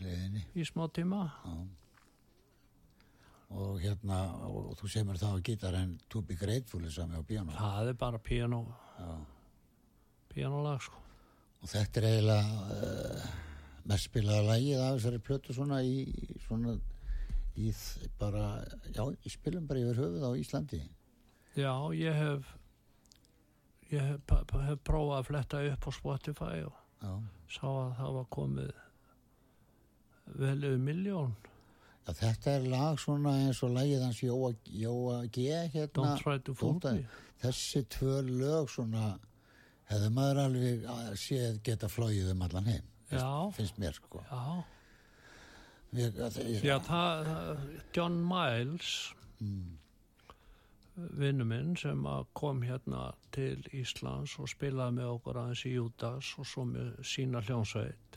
[0.00, 0.44] leiðinni.
[0.56, 1.26] í smá tíma
[3.52, 4.18] Og hérna,
[4.48, 5.90] og, þú segir mér það á gítar en
[6.24, 7.52] Be Grateful er sami á piano.
[7.52, 8.62] það er bara piano
[8.96, 9.10] Já.
[10.32, 11.00] pianolag sko
[11.62, 13.26] Og þetta er eiginlega uh,
[13.84, 16.00] mest spilaða lagið af þessari plötu svona í
[16.46, 16.78] svona
[17.56, 17.72] í
[18.20, 20.82] bara, já, í spilum bara yfir höfuð á Íslandi.
[21.58, 22.52] Já, ég hef
[23.92, 24.34] ég hef,
[24.66, 27.12] hef prófað að fletta upp á Spotify og Já.
[27.50, 28.70] sá að það var komið
[30.42, 31.34] vel yfir miljón
[32.02, 35.44] Já, þetta er lag svona eins og lagið hans Jóa, Jóa G.
[35.70, 37.04] Hérna, Don't try to fool me.
[37.42, 39.12] Þessi tvö lög svona
[39.90, 42.88] hefði maður alveg að séð geta flóið um allan heim.
[43.12, 43.28] Já.
[43.54, 44.24] Finnst mér sko.
[44.26, 44.64] Já,
[45.92, 48.92] Ég, ég, Já það, það John Miles
[51.18, 52.06] vinnu minn sem
[52.38, 57.42] kom hérna til Íslands og spilaði með okkur aðeins í Júdas og svo með sína
[57.44, 58.12] hljónsveit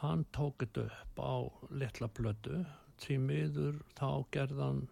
[0.00, 1.34] hann tók þetta upp á
[1.82, 2.62] litla plötu.
[3.00, 4.82] Því miður þá gerðan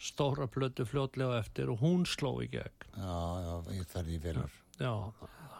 [0.00, 2.88] stóra plötu fljótlega eftir og hún sló í gegn.
[2.96, 4.60] Já, já, ég ferði í félur.
[4.80, 4.94] já,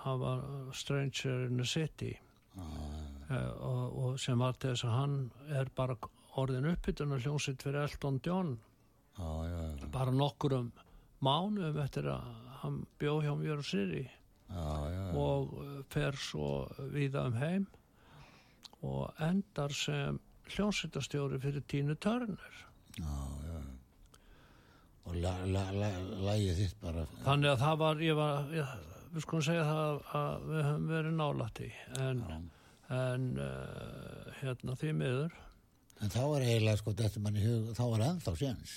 [0.03, 2.13] það var Stranger in the City.
[2.57, 5.17] Eh, og, og sem var til þess að hann
[5.61, 5.97] er bara
[6.41, 8.57] orðin uppbytun að hljónsitt fyrir Elton John.
[9.15, 10.73] Já, já, bara nokkurum
[11.23, 12.27] mánuðum eftir að
[12.63, 14.05] hann bjó hjá og Siri.
[14.51, 17.67] Já, já, og uh, fer svo víða um heim
[18.85, 20.19] og endar sem
[20.53, 22.59] hljómsveitastjóri fyrir Tínu Törnur.
[22.99, 23.15] já,
[23.49, 23.63] já.
[25.05, 25.89] Og la, la, la,
[26.25, 28.69] lagið þitt bara, Þannig að það var, var, ég,
[29.13, 32.23] við skulum segja það að við höfum verið nálætt í, en,
[32.93, 35.37] en uh, hérna því miður,
[36.03, 38.75] en þá er eiginlega, sko, þetta mann í hug, þá er ennþá séns.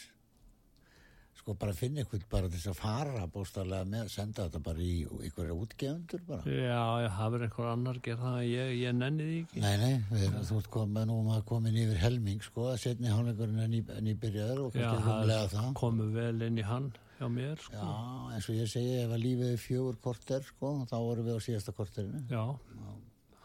[1.37, 5.53] Sko, bara finna ykkur bara þess að fara bóstarlega með, senda þetta bara í ykkur
[5.53, 6.43] útgefundur bara.
[6.43, 9.63] já, ég hafur einhver annar gerð það, ég, ég nenni því ekki.
[9.63, 13.13] Nei, nei, við erum, þú ert komið, nú maður komin yfir helming, sko, að setni
[13.13, 17.79] hálfleikurinn er ný, nýbyrjaður og Já, kannski komu vel inn í hann hjá mér, sko.
[17.79, 21.39] Já, eins og ég segi, ef að lífið er fjögur korter, sko, þá vorum við
[21.39, 22.25] á síðasta korterinu.
[22.27, 22.43] Já,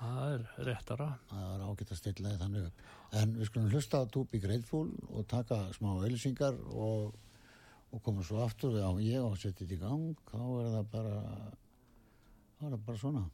[0.03, 1.09] það er réttara.
[1.31, 2.87] Það var ágætt að stilla því þannig upp.
[3.21, 7.12] En við skulum hlusta To Be Grateful og taka smá auðlýsingar og,
[7.93, 10.25] og koma svo aftur á ég og setja þetta í gang.
[10.33, 11.19] Þá er það bara,
[12.59, 13.27] þá er það bara svona.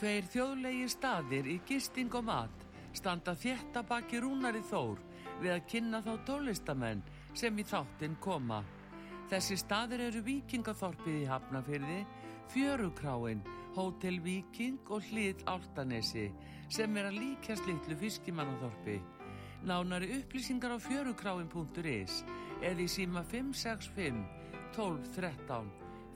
[0.00, 2.62] Tveir þjóðlegi staðir í gisting og mat
[2.96, 5.02] standa þétta baki rúnari þór
[5.42, 7.02] við að kynna þá tólistamenn
[7.36, 8.62] sem í þáttinn koma.
[9.28, 11.98] Þessi staðir eru Víkingaþorpið í Hafnafyrði,
[12.48, 13.44] Fjörukráin,
[13.76, 16.30] Hótel Víking og Hlið Áltanesi
[16.72, 18.96] sem er að líkjast litlu fiskimannaþorpi.
[19.68, 22.22] Nánari upplýsingar á fjörukráin.is
[22.64, 24.24] eða í síma 565
[24.80, 25.72] 12 13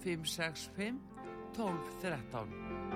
[0.08, 1.10] 565
[1.60, 2.93] 12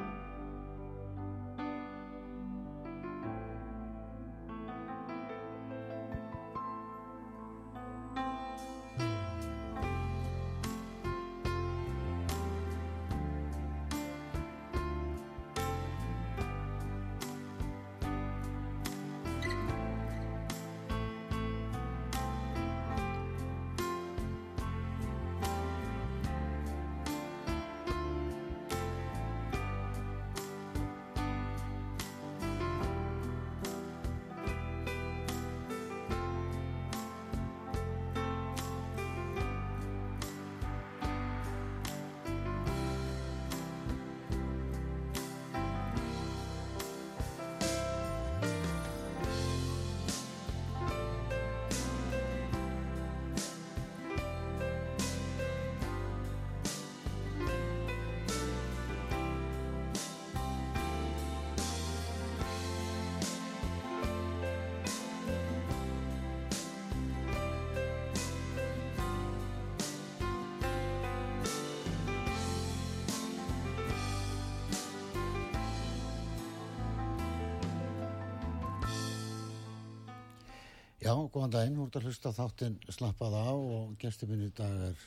[81.48, 85.04] góðan daginn, þú ert að hlusta þáttinn slappað á og gestur minn í dag er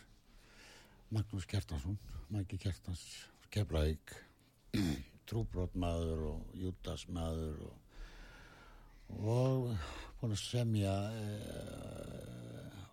[1.14, 1.98] Magnús Kjartansson,
[2.34, 3.04] Mæki Kjartans,
[3.54, 4.14] Keflavík,
[5.30, 7.78] trúbrotmaður og júdasmaður og,
[9.22, 9.70] og
[10.18, 11.30] búin að semja e,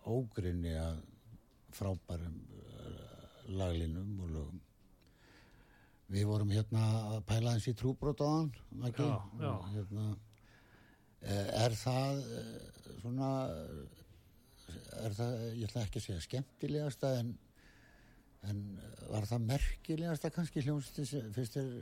[0.05, 1.01] ógrinni að
[1.73, 2.95] frábærum e,
[3.49, 4.63] laglinum og lögum.
[6.09, 6.85] Við vorum hérna
[7.15, 9.09] að pæla eins í trúbrot á hann, Mæki.
[9.09, 9.53] Já, já.
[9.73, 10.11] Hérna,
[11.19, 13.29] Eh, Er það eh, svona,
[15.03, 17.33] er það, ég ætla ekki að segja skemmtilegasta en,
[18.49, 18.61] en
[19.09, 21.73] var það merkilegasta kannski hljómsið fyrst er,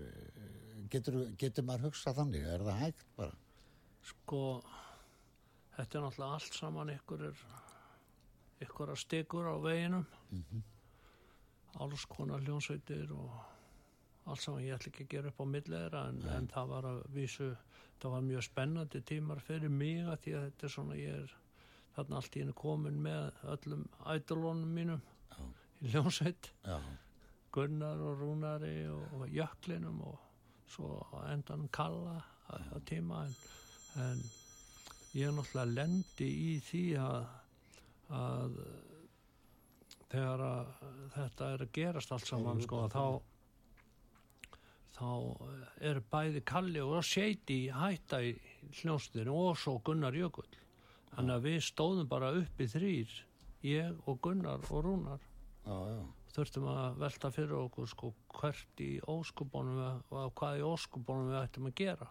[0.94, 3.38] getur, getur maður hugsað þannig, er það hægt bara?
[4.08, 4.42] Sko,
[5.76, 7.48] þetta er náttúrulega allt saman ykkur er
[8.64, 10.06] ykkur að stikur á veginum.
[11.78, 13.36] Alls konar hljónsveitir og
[14.28, 17.02] allt saman ég ætla ekki að gera upp á millegra en, en það var að
[17.16, 17.50] vísu
[18.02, 21.36] það var mjög spennandi tímar fyrir mig að því að þetta er svona ég er
[21.98, 25.04] þarna allt í henni komin með öllum ædolónum mínum
[25.34, 25.44] Já.
[25.82, 26.78] í hljónsveit Já,
[27.56, 30.20] Gunnar og Rúnari og, og Jöklinum og
[30.70, 30.92] svo
[31.32, 32.20] endan Kalla
[32.52, 33.38] á, á tíma en,
[34.04, 34.22] en
[35.18, 37.32] ég er náttúrulega lendi í því að,
[38.14, 38.60] að
[40.12, 40.70] þegar að
[41.16, 43.06] þetta er að gerast allt saman sko að þá
[44.98, 45.10] þá
[45.90, 48.34] er bæði Kalli og Seiti hætta í
[48.80, 50.50] hljónstinu og svo Gunnar Jökull.
[51.14, 53.16] Þannig að við stóðum bara upp í þrýr
[53.68, 55.24] ég og Gunnar og Rúnar.
[55.68, 56.02] Já, já,
[56.36, 61.70] þurftum að velta fyrir okkur sko hvert í óskubónum og hvað í óskubónum við ættum
[61.70, 62.10] að gera.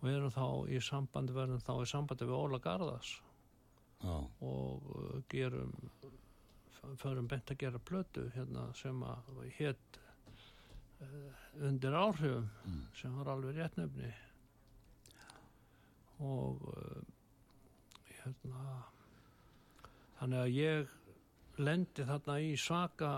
[0.00, 3.10] Og við erum þá í sambandi verðum þá í sambandi við Óla Garðas
[4.00, 5.74] já, og uh, gerum
[6.96, 9.99] förum bent að gera plötu hérna sem að hétt
[11.60, 12.48] undir áhrifum
[12.96, 14.10] sem var alveg réttnefni
[16.20, 17.02] og uh,
[18.20, 18.64] hérna
[20.18, 20.96] þannig að ég
[21.60, 23.12] lendi þarna í svaka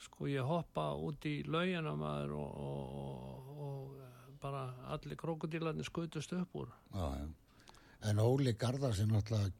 [0.00, 6.32] sko ég hoppa út í laugina maður og, og, og, og bara allir krokodílarnir skutust
[6.34, 7.28] upp úr já, já.
[8.08, 9.50] En Óli Garðars er náttúrulega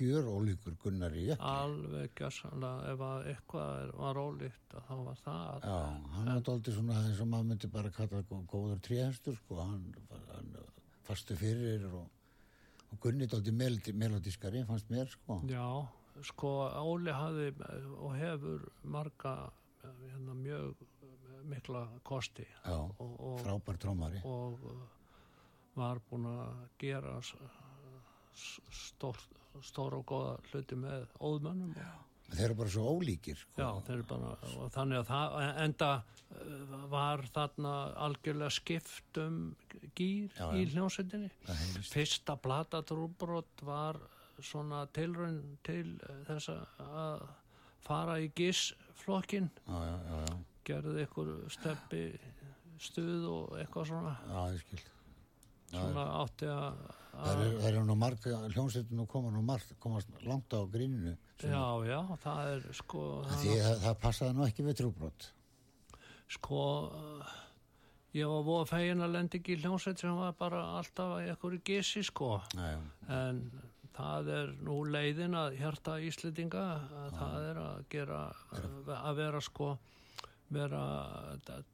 [0.00, 1.44] gjör ólíkur Gunnar í Jökli.
[1.44, 5.78] alveg gjössanlega ef að eitthvað var ólíkt að þá var það Já,
[6.14, 9.84] hann var dóldi svona eins og maður myndi bara kalla gó- góður tréhestur, sko, hann,
[10.32, 10.50] hann
[11.08, 12.06] fastu fyrir og,
[12.92, 15.40] og Gunni dóldi melodískari, fannst mér, sko.
[15.48, 15.66] Já,
[16.32, 16.52] sko
[16.84, 17.50] Óli hafði
[17.96, 19.34] og hefur marga
[19.82, 20.74] hérna, mjög
[21.48, 24.20] mikla kosti Já, og, og, frábær trómari.
[24.24, 24.80] og uh,
[25.76, 27.18] var búin að gera
[28.36, 29.18] stór,
[29.66, 33.58] stór og góða hluti með óðmönnum og, Þeir eru bara svo ólíkir, sko.
[33.58, 34.28] Já, bara,
[34.62, 35.32] og þannig að það,
[35.64, 37.72] enda uh, var þarna
[38.06, 39.40] algjörlega skipt um
[39.98, 41.30] gýr Já, í hljómsveitinni.
[41.48, 41.64] Það.
[41.90, 43.98] Fyrsta plata trúbrot var
[44.38, 47.26] svona tilraun til uh, þess að
[47.82, 49.50] fara í gísflokkin,
[50.68, 52.04] gerði ykkur steppi
[52.80, 54.82] stuð og eitthvað svona, já, ég skil.
[55.74, 59.72] Svona átti að, Það að eru, það eru nú marga, hljómsveitin og koma nú margt,
[59.82, 61.16] komast langt á gríninu.
[61.42, 63.02] já, já, það er sko,
[63.42, 65.26] Því það, það passaði nú ekki við trúbrot.
[66.30, 66.60] sko
[68.14, 71.58] ég var voða fegin að lendi ekki í hljómsveit sem var bara alltaf í ykkur
[71.66, 72.80] gísi sko Já, já,
[73.18, 73.42] en
[73.94, 76.64] það er nú leiðin að hjarta Íslendinga
[77.04, 78.20] að það er að gera
[79.02, 79.72] að vera sko
[80.50, 80.82] vera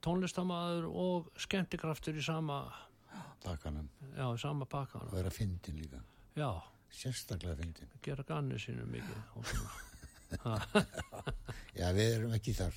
[0.05, 2.59] tónlistamæður og skemmtikraftur í sama
[3.43, 3.89] takkanum.
[4.17, 6.01] já, sama pakkan Og vera fyndin líka.
[6.37, 6.51] já,
[6.91, 7.89] Sérstaklega fyndin.
[8.03, 9.45] gera ganni sínu mikið og
[11.77, 12.75] Já, við erum ekki þar.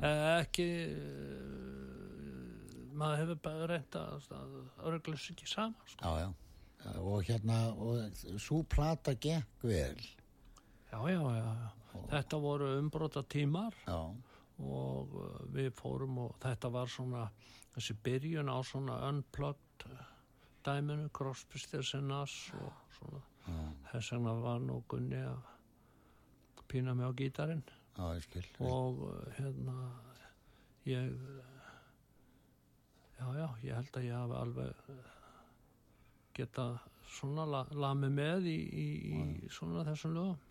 [0.00, 4.28] Eh, ekki uh, maður hefur bara reynt að
[4.88, 6.00] örglis ekki saman sko.
[6.04, 6.28] Já, já.
[7.02, 7.96] Og hérna, og
[8.40, 9.96] svo plata gekk vel.
[10.92, 12.00] já, já, já, já.
[12.12, 13.98] þetta voru umbrota tímar Já,
[14.62, 17.24] og uh, við fórum og þetta var svona
[17.74, 19.65] þessi byrjun á svona unplugged uh,
[20.66, 23.22] dæminu, Crosby, Stills and Nash og svona.
[23.92, 25.52] Þess vegna var nú Gunni að
[26.70, 27.62] pína mig á gítarinn.
[27.96, 28.44] Já, skil.
[28.60, 29.74] og uh, hérna
[30.84, 31.12] ég
[33.16, 34.98] já, já, ég held að ég hafi alveg uh,
[36.36, 36.66] geta
[37.08, 38.86] svona la, lamið með í, í,
[39.46, 40.42] í svona þessum lögum.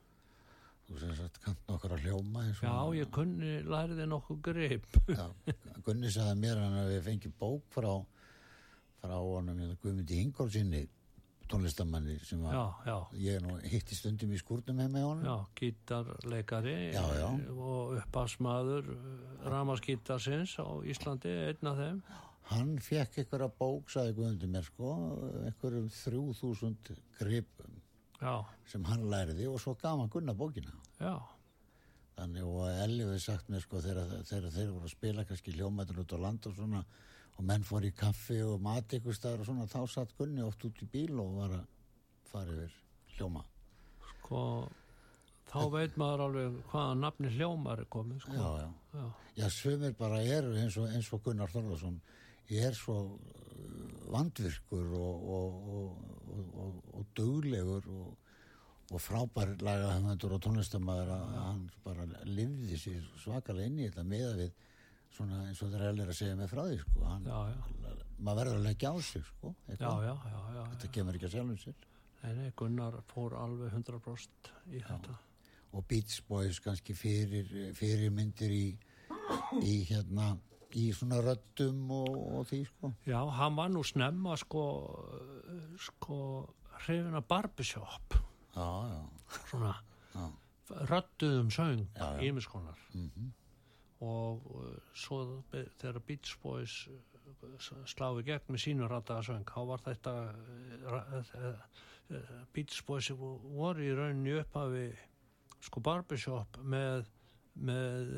[0.85, 4.99] Þú sem sagt kant nokkar að hljóma já, ég kunni, læriði nokkuð grip.
[5.09, 5.27] Já,
[5.85, 7.91] Gunni sagði mér hann að við fengjum bók frá
[9.05, 10.83] frá honum Guðmundi Ingólfsinni
[11.49, 15.25] tónlistamanni sem já, já, ég nú hitti stundum í skúrnum heim með honum.
[15.27, 16.75] Já, gítarleikari
[17.53, 18.89] og uppasmaður
[19.45, 22.01] ramaskítarsins á Íslandi, einn af þeim.
[22.49, 24.91] Hann fekk einhverja bók, sagði Guðmundur mér sko,
[25.45, 27.79] einhverjum þrjú þúsund gripum
[28.69, 30.73] sem hann lærði og svo gaf hann Gunnar bókina.
[30.99, 31.17] já,
[32.15, 36.17] Þannig og hefur sagt mér sko þegar, þeir voru að spila kannski hljómættur út á
[36.23, 36.85] land og svona
[37.35, 40.63] og menn fór í kaffi og mat ykkur staðar og svona þá satt Gunni oft
[40.67, 41.65] út í bíl og var að
[42.31, 42.73] fara yfir
[43.15, 43.43] hljóma.
[44.09, 44.41] sko
[45.51, 48.35] þá veit maður alveg hvaða nafni hljómar er komið sko.
[48.35, 48.69] Já, já.
[48.99, 49.05] já,
[49.35, 51.99] Já, sumir bara eru eins og, eins og Gunnar Þorlarsson
[52.49, 55.97] er svo uh, vandvirkur og, og, og,
[56.35, 58.13] og, og, og duglegur og,
[58.91, 64.33] og frábær lagahöfundur og tónlistamæður að hann bara lifði sér svakalega inn í þetta meða
[64.39, 64.51] við
[65.15, 67.03] svona eins og þeir er að segja mig frá því sko.
[67.07, 69.91] hann, já, já, maður verður að leggja á sig sko, já,
[70.71, 71.85] þetta kemur ekki að sjálfum sér.
[72.25, 75.15] Nei, nei, Gunnar fór alveg 100% í þetta.
[75.75, 78.65] Og Beach Boys kannski fyrir, fyrir myndir í,
[79.61, 80.31] í hérna
[80.75, 82.91] í svona röddum og, og því sko.
[83.07, 84.63] Já, hann var nú snemma sko,
[85.87, 86.17] sko
[86.85, 88.17] hrifin að barbershop.
[88.55, 88.99] Já, já,
[89.51, 89.73] svona
[90.15, 90.25] já,
[90.89, 92.21] rödduðum söng Já, já.
[92.29, 92.79] ímiskonar
[94.03, 95.21] og uh, svo
[95.51, 100.15] þegar Beach Boys uh, sláði gegn með sínu rættaða söng þá var þetta
[100.91, 101.59] uh,
[102.53, 104.89] Beach Boys voru í rauninni upphafi
[105.63, 107.07] sko barbershop með
[107.55, 108.09] með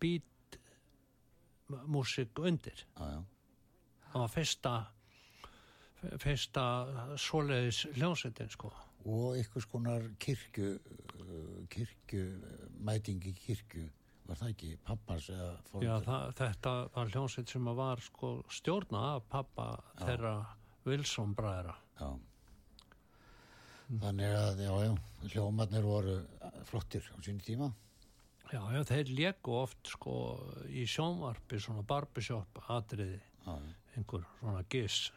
[0.00, 0.56] beat
[1.84, 2.86] músik undir.
[2.96, 3.20] Já.
[4.10, 4.72] það var fyrsta
[6.22, 6.64] fyrsta
[7.20, 8.72] svoleiðis hljómsveitin sko.
[9.04, 10.78] Og einhvers konar kirkju
[11.70, 12.24] kirkju,
[12.80, 13.84] mæting í kirkju
[14.30, 16.00] var það ekki pappans eða Já, fóreldra?
[16.06, 19.68] það, þetta var hljómsveit sem var sko stjórna af pappa
[20.00, 20.34] þeirra
[20.86, 22.10] Wilson bræðra já.
[24.04, 24.92] þannig að já, já,
[25.34, 26.18] hljómarnir voru
[26.70, 27.72] flottir á sín tíma
[28.50, 30.12] Já, já, þeir léku oft sko
[30.66, 33.52] í sjónvarpi svona barbershop atriði, já,
[33.94, 35.10] einhver svona giss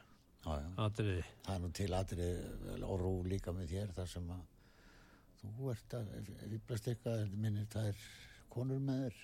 [0.43, 0.68] já, já.
[0.88, 4.43] atriði það er nú til atrið og rú líka með þér þar sem að
[5.43, 6.11] þú ert að
[6.51, 8.05] fýblast eitthvað minnir það er
[8.54, 9.22] konur með þér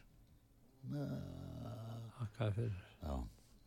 [2.19, 2.83] Þakkaði fyrir.
[3.03, 3.13] já,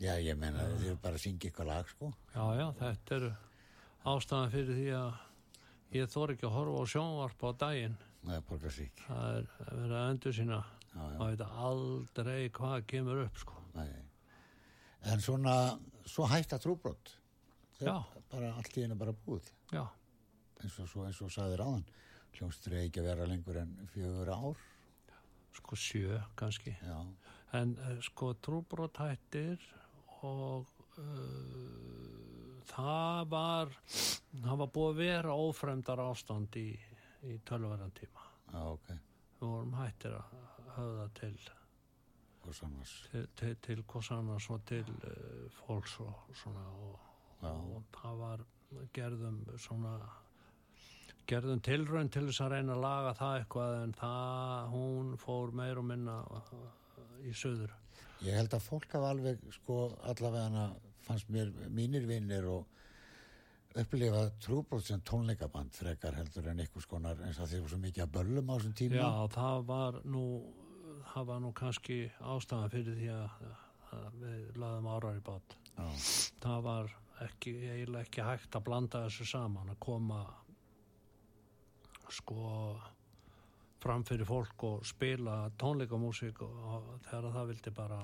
[0.02, 3.30] já ég menna þið eru bara að syngja eitthvað lag sko Já, já, þetta eru
[4.12, 5.12] ástæðan fyrir því að
[5.96, 7.96] ég þor ekki að horfa á sjónvarp á daginn
[8.32, 10.60] er borgarsvík það er að vera að endur sína
[10.92, 13.88] maður veit aldrei hvað kemur upp sko Nei.
[15.08, 15.52] En svona,
[16.06, 17.08] svo hætta trúbrott.
[17.80, 17.94] Já.
[18.30, 19.46] Bara allt í einu bara búið.
[19.72, 19.80] Já,
[20.60, 21.86] Eins og, svo, eins og sagðir áðan.
[22.36, 24.60] Hljómsdur eigi ekki að vera lengur en fjögur ár.
[25.56, 26.98] Sko sjö kannski Já,
[27.58, 29.62] en uh, sko trúbrot hættir
[30.22, 33.72] og uh, það var
[34.42, 36.68] það var búið að vera ófremdar ástand í,
[37.28, 38.92] í tölverðan tíma já, ok.
[39.40, 40.38] við vorum hættir að
[40.76, 41.34] höfða til
[42.42, 42.92] Og sannars.
[43.10, 46.98] til, til, til hvers annars og til uh, fólks og svona og,
[47.46, 48.42] og það var
[48.96, 49.92] gerðum svona
[51.28, 55.80] gerðum tilraun til þess að reyna að laga það eitthvað en það hún fór meir
[55.80, 56.66] og minna uh,
[57.26, 57.72] í söður
[58.22, 60.68] Ég held að fólk hafa alveg, sko, allavega
[61.02, 67.40] fannst mér mínir vinnir og upplifa trúbrott sem tónleikaband frekar heldur en einhvers konar eins
[67.40, 69.00] þeir voru svo mikið að böllum á þessum tíma.
[69.00, 70.24] Já, það var nú
[71.12, 73.48] það var nú kannski ástæðan fyrir því að,
[73.98, 75.56] að við laðum árar í bát.
[75.72, 75.88] Já,
[76.44, 76.94] það var
[77.26, 80.22] ekki, eiginlega ekki hægt að blanda þessu saman að koma
[82.12, 82.42] sko
[83.82, 88.00] fram fyrir fólk og spila tónleikamúsík og, þegar það vildi bara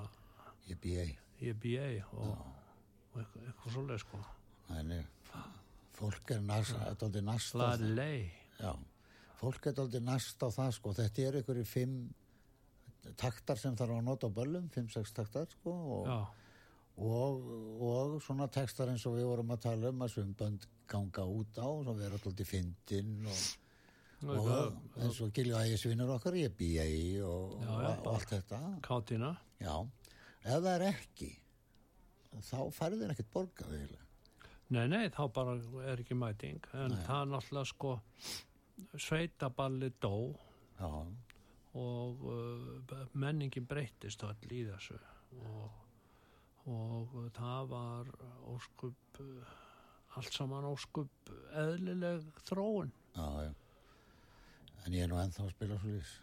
[0.67, 1.05] ég býi.
[1.39, 2.33] í BA og,
[3.13, 4.21] og eitthvað, eitthvað svoleið sko.
[4.69, 5.05] Þannig,
[5.99, 7.85] fólk er næst, þetta er næst á það.
[8.59, 8.73] Já,
[9.39, 12.01] fólk er aldrei næst á það sko, þetta er ykkur í fimm
[13.17, 16.09] taktar sem þarf að nota á böllum, fimm, sex taktar sko og,
[16.99, 17.47] og,
[17.87, 21.67] og svona textar eins og við vorum að tala um að sumbönd ganga út á
[21.69, 23.41] og erum alltaf fyndin og,
[24.27, 28.59] og eins og Gilju Ægisvinur okkar ég býja í og, Já, já, og allt þetta.
[28.83, 29.75] Kátina Já,
[30.43, 31.29] ef það er ekki
[32.49, 34.05] þá færðu þér ekkert eiginlega.
[34.69, 35.55] Nei, nei, þá bara
[35.89, 36.59] er ekki mæting.
[36.77, 37.95] En það er náttúrulega sko
[39.01, 40.35] sveitaballi dó.
[40.79, 40.91] Já,
[41.79, 44.99] og uh, menningin breyttist öll í þessu.
[45.39, 48.13] Og, og það var
[48.51, 49.57] óskup uh,
[50.19, 52.93] allt saman óskup eðlileg þróun.
[53.15, 53.51] Já, já
[54.85, 56.17] En ég er nú ennþá að spila svo lýs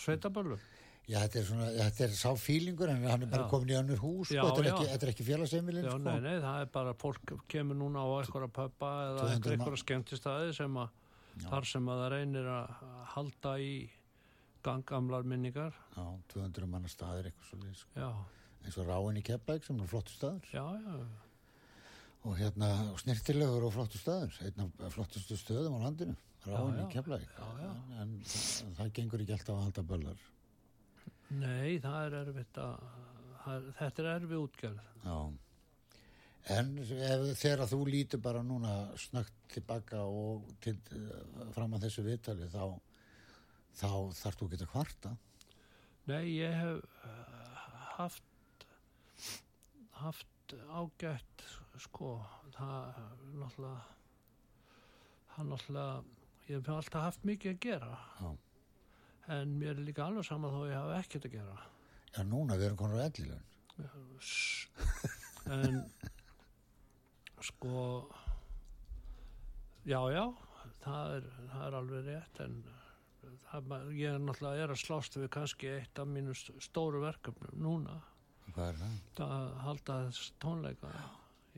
[0.00, 0.62] sveitaböllum?
[1.10, 3.50] Já, þetta er svona, þetta er sá fílingur en hann er bara Já.
[3.50, 6.02] komin í önnur hús Já, sko, þetta, er ekki, þetta er ekki félagseimilin Já, sko.
[6.04, 9.80] nei, nei, það er bara fólk kemur núna á einhverja pöppa eða 200 einhverja mann.
[9.82, 10.92] skemmtistæði sem að
[11.46, 12.84] þar sem að það reynir að
[13.14, 13.72] halda í
[14.62, 15.74] gangamlar minningar.
[15.96, 16.04] Já,
[16.36, 18.12] 200 manna staðir eitthvað svo lýs sko.
[18.60, 20.46] Eins og Ráin í Keflæk sem er flottu staður.
[20.52, 20.96] Já, já,
[22.28, 22.68] og hérna
[23.00, 26.16] snirtilegur og flottu staður einn af flottustu stöðum á landinu
[26.46, 26.88] Ráin Já, í.
[26.94, 30.26] Keflæk en, en það, það gengur ekki alltaf að halda böllar
[31.30, 32.84] nei, það er erfitt að
[33.44, 35.18] það, þetta er erfið útgjörð Já.
[36.50, 42.04] En ef, þegar þú lítur bara núna snögt tilbaka og til, eh, fram að þessu
[42.06, 42.64] viðtali þá,
[43.76, 45.12] þá þarf þú ekki að kvarta.
[46.08, 47.60] Nei, ég hef uh,
[47.98, 48.24] haft
[50.00, 51.44] haft ágætt
[51.80, 52.14] sko,
[52.56, 53.00] það
[53.36, 53.82] náttúrulega
[55.34, 58.30] það náttúrulega ég hef alltaf haft mikið að gera Já.
[59.36, 61.58] en mér er líka alveg sama þó ég hafa ekkert að gera
[62.16, 63.44] Já, núna við erum konur ellilegn.
[64.18, 64.68] Sss.
[65.46, 65.76] en
[67.40, 68.08] sko
[69.88, 70.24] já, já
[70.84, 72.56] það er, það er alveg rétt en
[73.46, 77.56] það, ég er náttúrulega er að slást við kannski eitt af mínu st- stóru verkefnum
[77.64, 77.98] núna
[78.50, 79.24] Hvað er það?
[79.30, 80.90] að halda þess tónleika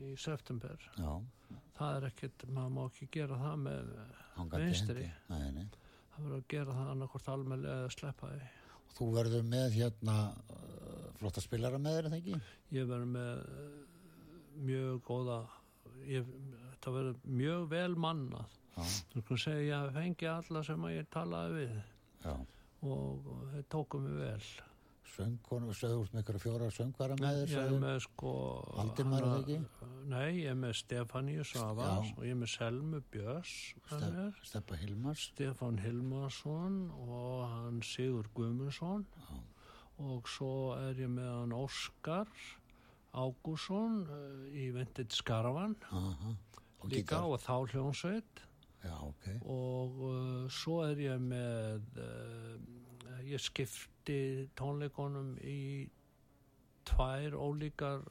[0.03, 1.11] í september Já,
[1.77, 3.93] það er ekkert, maður má ekki gera það með
[4.53, 5.07] Vinstri.
[5.29, 8.49] það verður að gera það annarkvort almennilega eða sleppa því.
[8.83, 12.41] Og þú verður með hérna uh, flotta spilara með þér, er það ekki?
[12.73, 13.71] ég verður með eh,
[14.67, 15.39] mjög góða
[16.09, 16.29] ég,
[16.73, 18.59] þetta verður mjög vel mannað.
[18.73, 21.81] Þú skulum segja ég fengi alla sem að ég talaði við.
[22.23, 22.33] Já.
[22.87, 24.45] og, og þeir tóku mig vel
[25.13, 28.31] Söngkonu, sögðu út með ykkur fjóra söngvara með þér, ég er með sko
[28.73, 29.57] Valdimar, það ekki?
[30.09, 32.13] nei, ég er með Stefáníu Savas Já.
[32.17, 33.53] og ég er með Selmu Björns
[33.89, 35.25] með Ste mér Steppa Hilmars?
[35.33, 39.37] Stefán Hilmarsson og hann Sigur Guðmundsson Já.
[40.07, 42.31] og svo er ég með hann Óskar
[43.13, 46.33] Ágússon uh, í Vintage Skaravan Aha.
[46.81, 47.27] Og líka gítar?
[47.29, 48.41] og þá hljónsveit
[48.83, 49.27] Já, ok.
[49.45, 53.39] og uh, svo er ég með uh, ég
[54.03, 55.87] skipti tónleikonum í
[56.85, 58.03] tvær ólíkar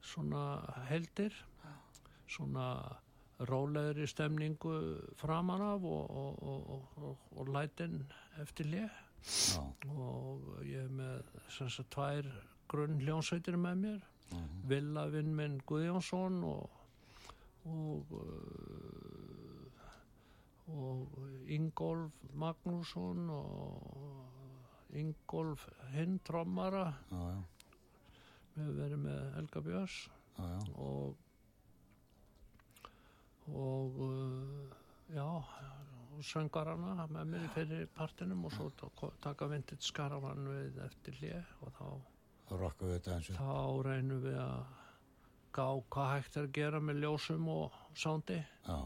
[0.00, 1.34] svona heldir
[2.28, 3.00] svona
[3.40, 8.06] rólegri stemningu framan af og, og, og, og, og, og lætin
[8.40, 8.90] eftir lið
[9.90, 12.28] og ég er með sem sagt tvær
[12.68, 14.00] grunn hljónsveitir með mér.
[14.30, 14.62] Mhm.
[14.68, 16.70] Villavinn minn Guðjónsson og
[17.64, 19.34] og uh,
[20.66, 21.08] og
[21.48, 24.33] Ingolf Magnússon og
[24.94, 25.66] Ingolf
[27.10, 27.32] já,
[28.54, 29.96] við hefur verið með Helga Björns.
[30.74, 31.16] Og
[33.54, 34.74] og uh,
[35.14, 35.26] já
[36.14, 41.48] og söngarana með mér fyrir partinum og svo ta- taka vintit skaravan við eftir hlið
[41.66, 41.88] og þá,
[43.34, 44.62] þá reynum við að
[45.54, 48.38] gá hvað hægt er að gera með ljósum og sándi
[48.68, 48.78] Já,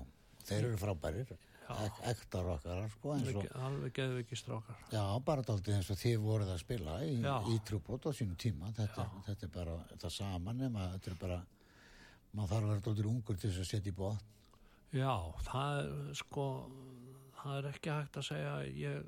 [0.48, 1.34] þeir eru frábærir.
[1.68, 4.78] Ek, ekta rockarar, sko, alveg, ekki strákar.
[4.92, 7.18] Já, bara daldið eins og þið voruð að spila í,
[7.52, 8.72] í trúbót á sínum tíma.
[8.78, 11.38] Þetta, þetta er bara það saman nema þetta er bara,
[12.32, 14.24] maður þarf að vera daldið ungur til þess að setja í bótt.
[14.96, 15.12] já,
[15.50, 16.46] það er sko
[17.42, 19.06] það er ekki hægt að segja ég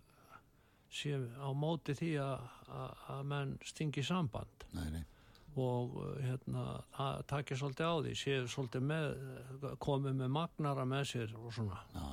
[0.90, 2.44] sé á móti því að,
[3.30, 4.66] menn stingi samband.
[4.74, 5.02] Nei, nei,
[5.58, 9.06] og uh, hérna, það takir svolítið á því, séu svolítið með,
[9.82, 11.80] komið með magnara með sér og svona.
[11.94, 12.04] Já,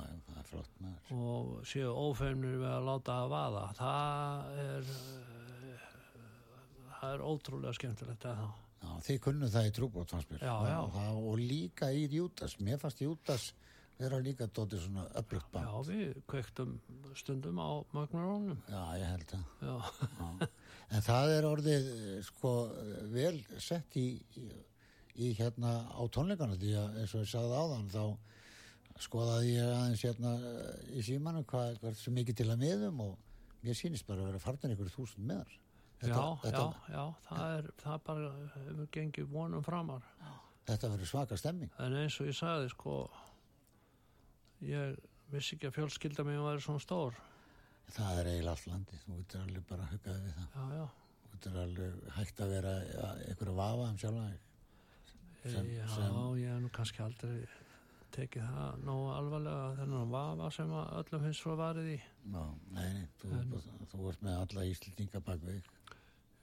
[0.46, 1.18] flott með þér.
[1.18, 3.62] og séu ófeimnir við að láta það vaða.
[3.78, 5.86] Það er, uh,
[6.98, 8.64] það er ótrúlega skemmtilegt eða þá.
[8.78, 10.42] Já, þið kunnum það í trúbót, fannst mér.
[10.46, 10.80] Já, Það- já.
[10.98, 13.52] Það, og líka í Jútas, mér fannst Jútas
[13.98, 15.86] vera líka dótið svona öflugt Já, band.
[15.90, 16.80] við kvektum
[17.18, 18.60] stundum á magnarónum.
[18.70, 19.44] Já, ég held það.
[19.60, 19.76] Já,
[20.20, 20.48] Já.
[20.90, 22.52] En það er orðið eh, sko
[23.12, 24.22] vel sett í,
[25.18, 28.04] í hérna á tónleikana því að eins og ég sagði áðan þá
[29.04, 33.16] skoðaði ég aðeins hérna eh, í símanu hvað er svo mikið til að miðum og
[33.64, 35.54] mér sýnist bara að vera farnir ykkur þúsund meðar.
[36.02, 36.14] já,
[36.46, 40.04] já, já, það er, það bara hefur gengið vonum framar.
[40.68, 41.72] Þetta verður svaka stemming.
[41.80, 42.96] En eins og ég sagði, sko,
[44.68, 44.98] ég
[45.32, 47.16] vissi ekki að fjölskylda mig væri svona stór.
[47.94, 49.04] Það er eiginlega allt landið.
[49.06, 50.48] Þú getur alveg bara að huggaði við það.
[50.54, 50.86] Já, já.
[51.22, 52.74] Þú getur alveg hægt að vera
[53.32, 54.44] ykkur að vafa um sjálfa þig.
[55.48, 57.36] Sem- já, sem- ég hef nú kannski aldrei
[58.18, 61.98] tekið það nógu alvarlega þennan vafa sem öllum finnst svo varið í.
[62.34, 62.44] Já,
[62.76, 62.92] nei,
[63.24, 63.60] nei, þú,
[63.94, 65.58] þú ert með alla íslendinga bak við.
[65.58, 65.74] þig.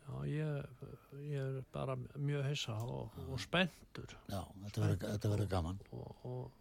[0.06, 0.84] Já, ég,
[1.32, 5.80] ég er bara mjög hissa og, og spenntur Já, þetta verður- gaman.
[5.98, 6.52] og, og,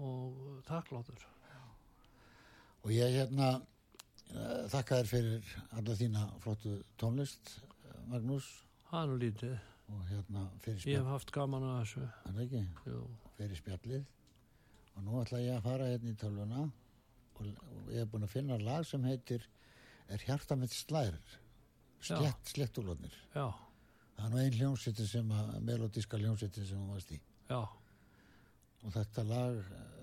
[0.00, 1.26] og þakkláttur.
[2.80, 8.48] Og ég hérna uh, þakka þér fyrir alla þína flottu tónlist, eh, Magnús,
[8.88, 9.58] Það er nú lítið.
[9.92, 12.08] og hérna fyrir Ég hef haft gaman að þessu.
[13.40, 14.04] Fyrir spjallið.
[14.96, 18.34] Og nú ætla ég að fara hérna í tölvuna og, og ég hef búin að
[18.36, 19.48] finna lag sem heitir
[20.10, 21.14] Er hjarta mitt slær,
[22.02, 23.12] slett, slettúlónir.
[23.30, 23.44] Já,
[24.16, 27.20] Það er nú ein hljómsveitin sem að, melodíska hljómsveitin sem hún varst í.
[27.48, 27.60] já,
[28.80, 29.60] Og þetta lag,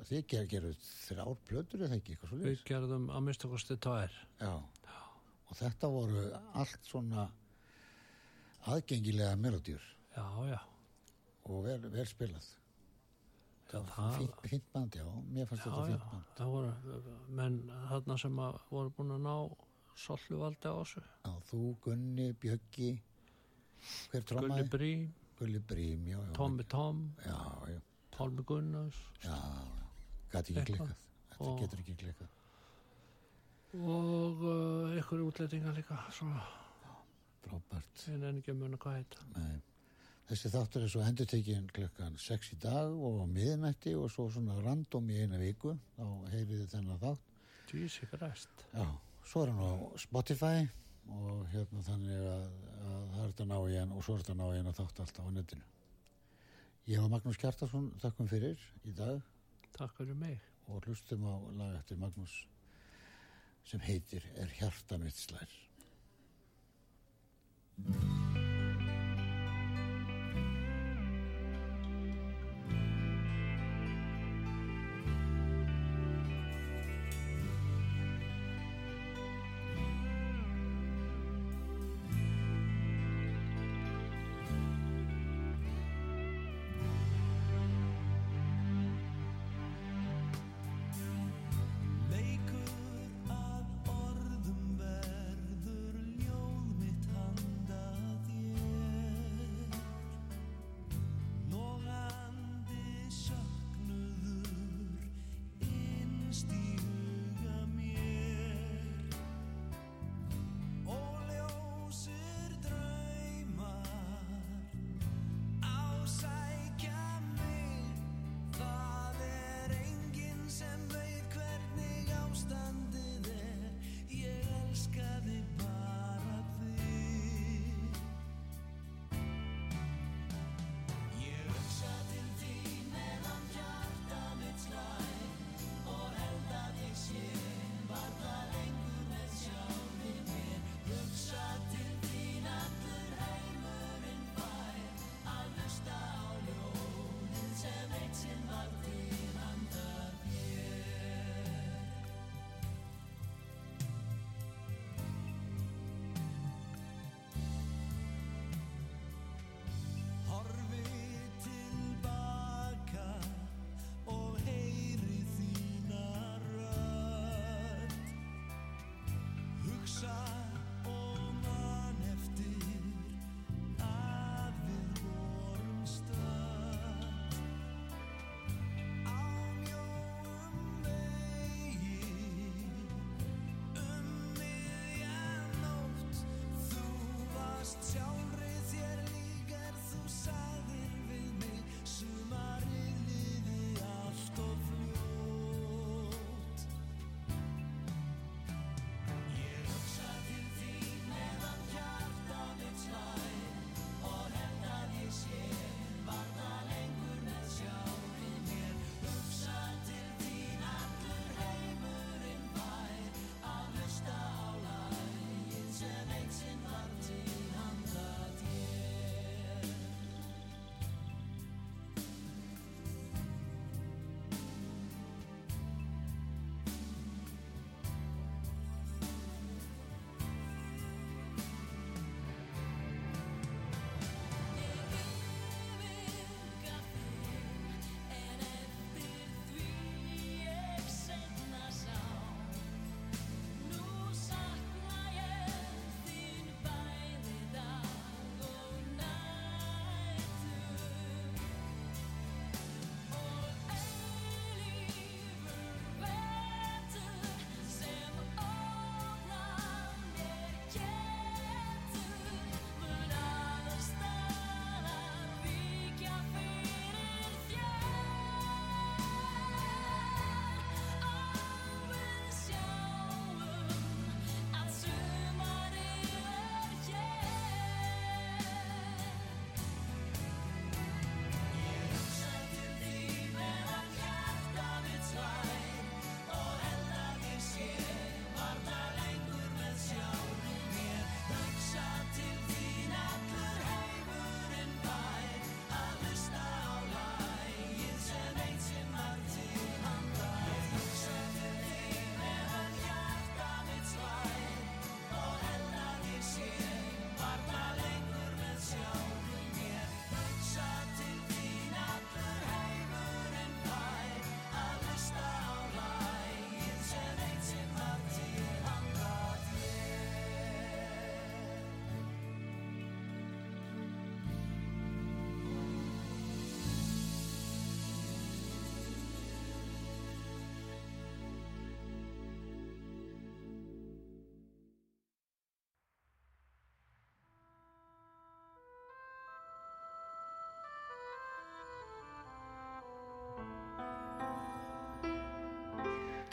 [0.07, 4.15] þið ger, gerðu þrjár plötur eða ekki, eitthvað svo við gerðum að mista kosti tvær
[4.39, 4.53] Já.
[5.49, 6.23] Og þetta voru
[6.61, 7.27] allt svona
[8.67, 9.83] aðgengilega melodíur
[10.15, 10.59] já, já,
[11.51, 12.47] og vel, vel spilað.
[13.73, 13.81] Já
[14.43, 15.05] fínt band, já.
[15.33, 16.25] Mér fannst já, þetta já, fínt band.
[16.37, 17.57] það voru menn
[17.89, 18.35] þarna sem
[18.71, 19.35] voru búin að ná
[19.97, 22.91] solluvaldi á þessu Já, þú, Gunni, Bjöggi,
[24.11, 24.69] hver Gunni trómaði?
[24.69, 25.07] Brím,
[25.39, 26.31] Gulli Brím, já, já.
[26.33, 27.39] Tommi Tom Já,
[27.73, 27.81] já,
[28.17, 29.35] Pálmi Gunnars já,
[30.31, 30.95] gæti ekki klikkað.
[31.29, 32.29] Þetta Og- getur ekki klikkað.
[33.77, 36.41] og uh, ykkur útlendingar líka svona,
[37.43, 38.07] Frábært.
[38.13, 39.59] en en ekki að muna hvað heita Nei.
[40.27, 45.07] Þessi þáttur er svo endurtekinn klukkan 6 í dag og miðnætti og svo svona random
[45.13, 45.71] í eina viku.
[45.95, 47.23] Þá heyrið þennan þátt.
[47.69, 48.83] Dvísi græst Já,
[49.27, 50.67] svo er hann á Spotify
[51.15, 52.43] og hérna þannig að,
[52.83, 54.77] að það er þetta ná í hann og svo er þetta ná í hann að
[54.81, 55.71] þátt alltaf á netinu.
[56.87, 59.23] Ég og Magnús Kjartarsson þakkum fyrir í dag
[59.75, 62.35] Takk fyrir mig og hlustum á lag eftir Magnús
[63.67, 65.57] sem heitir Er hjarta mitt slær.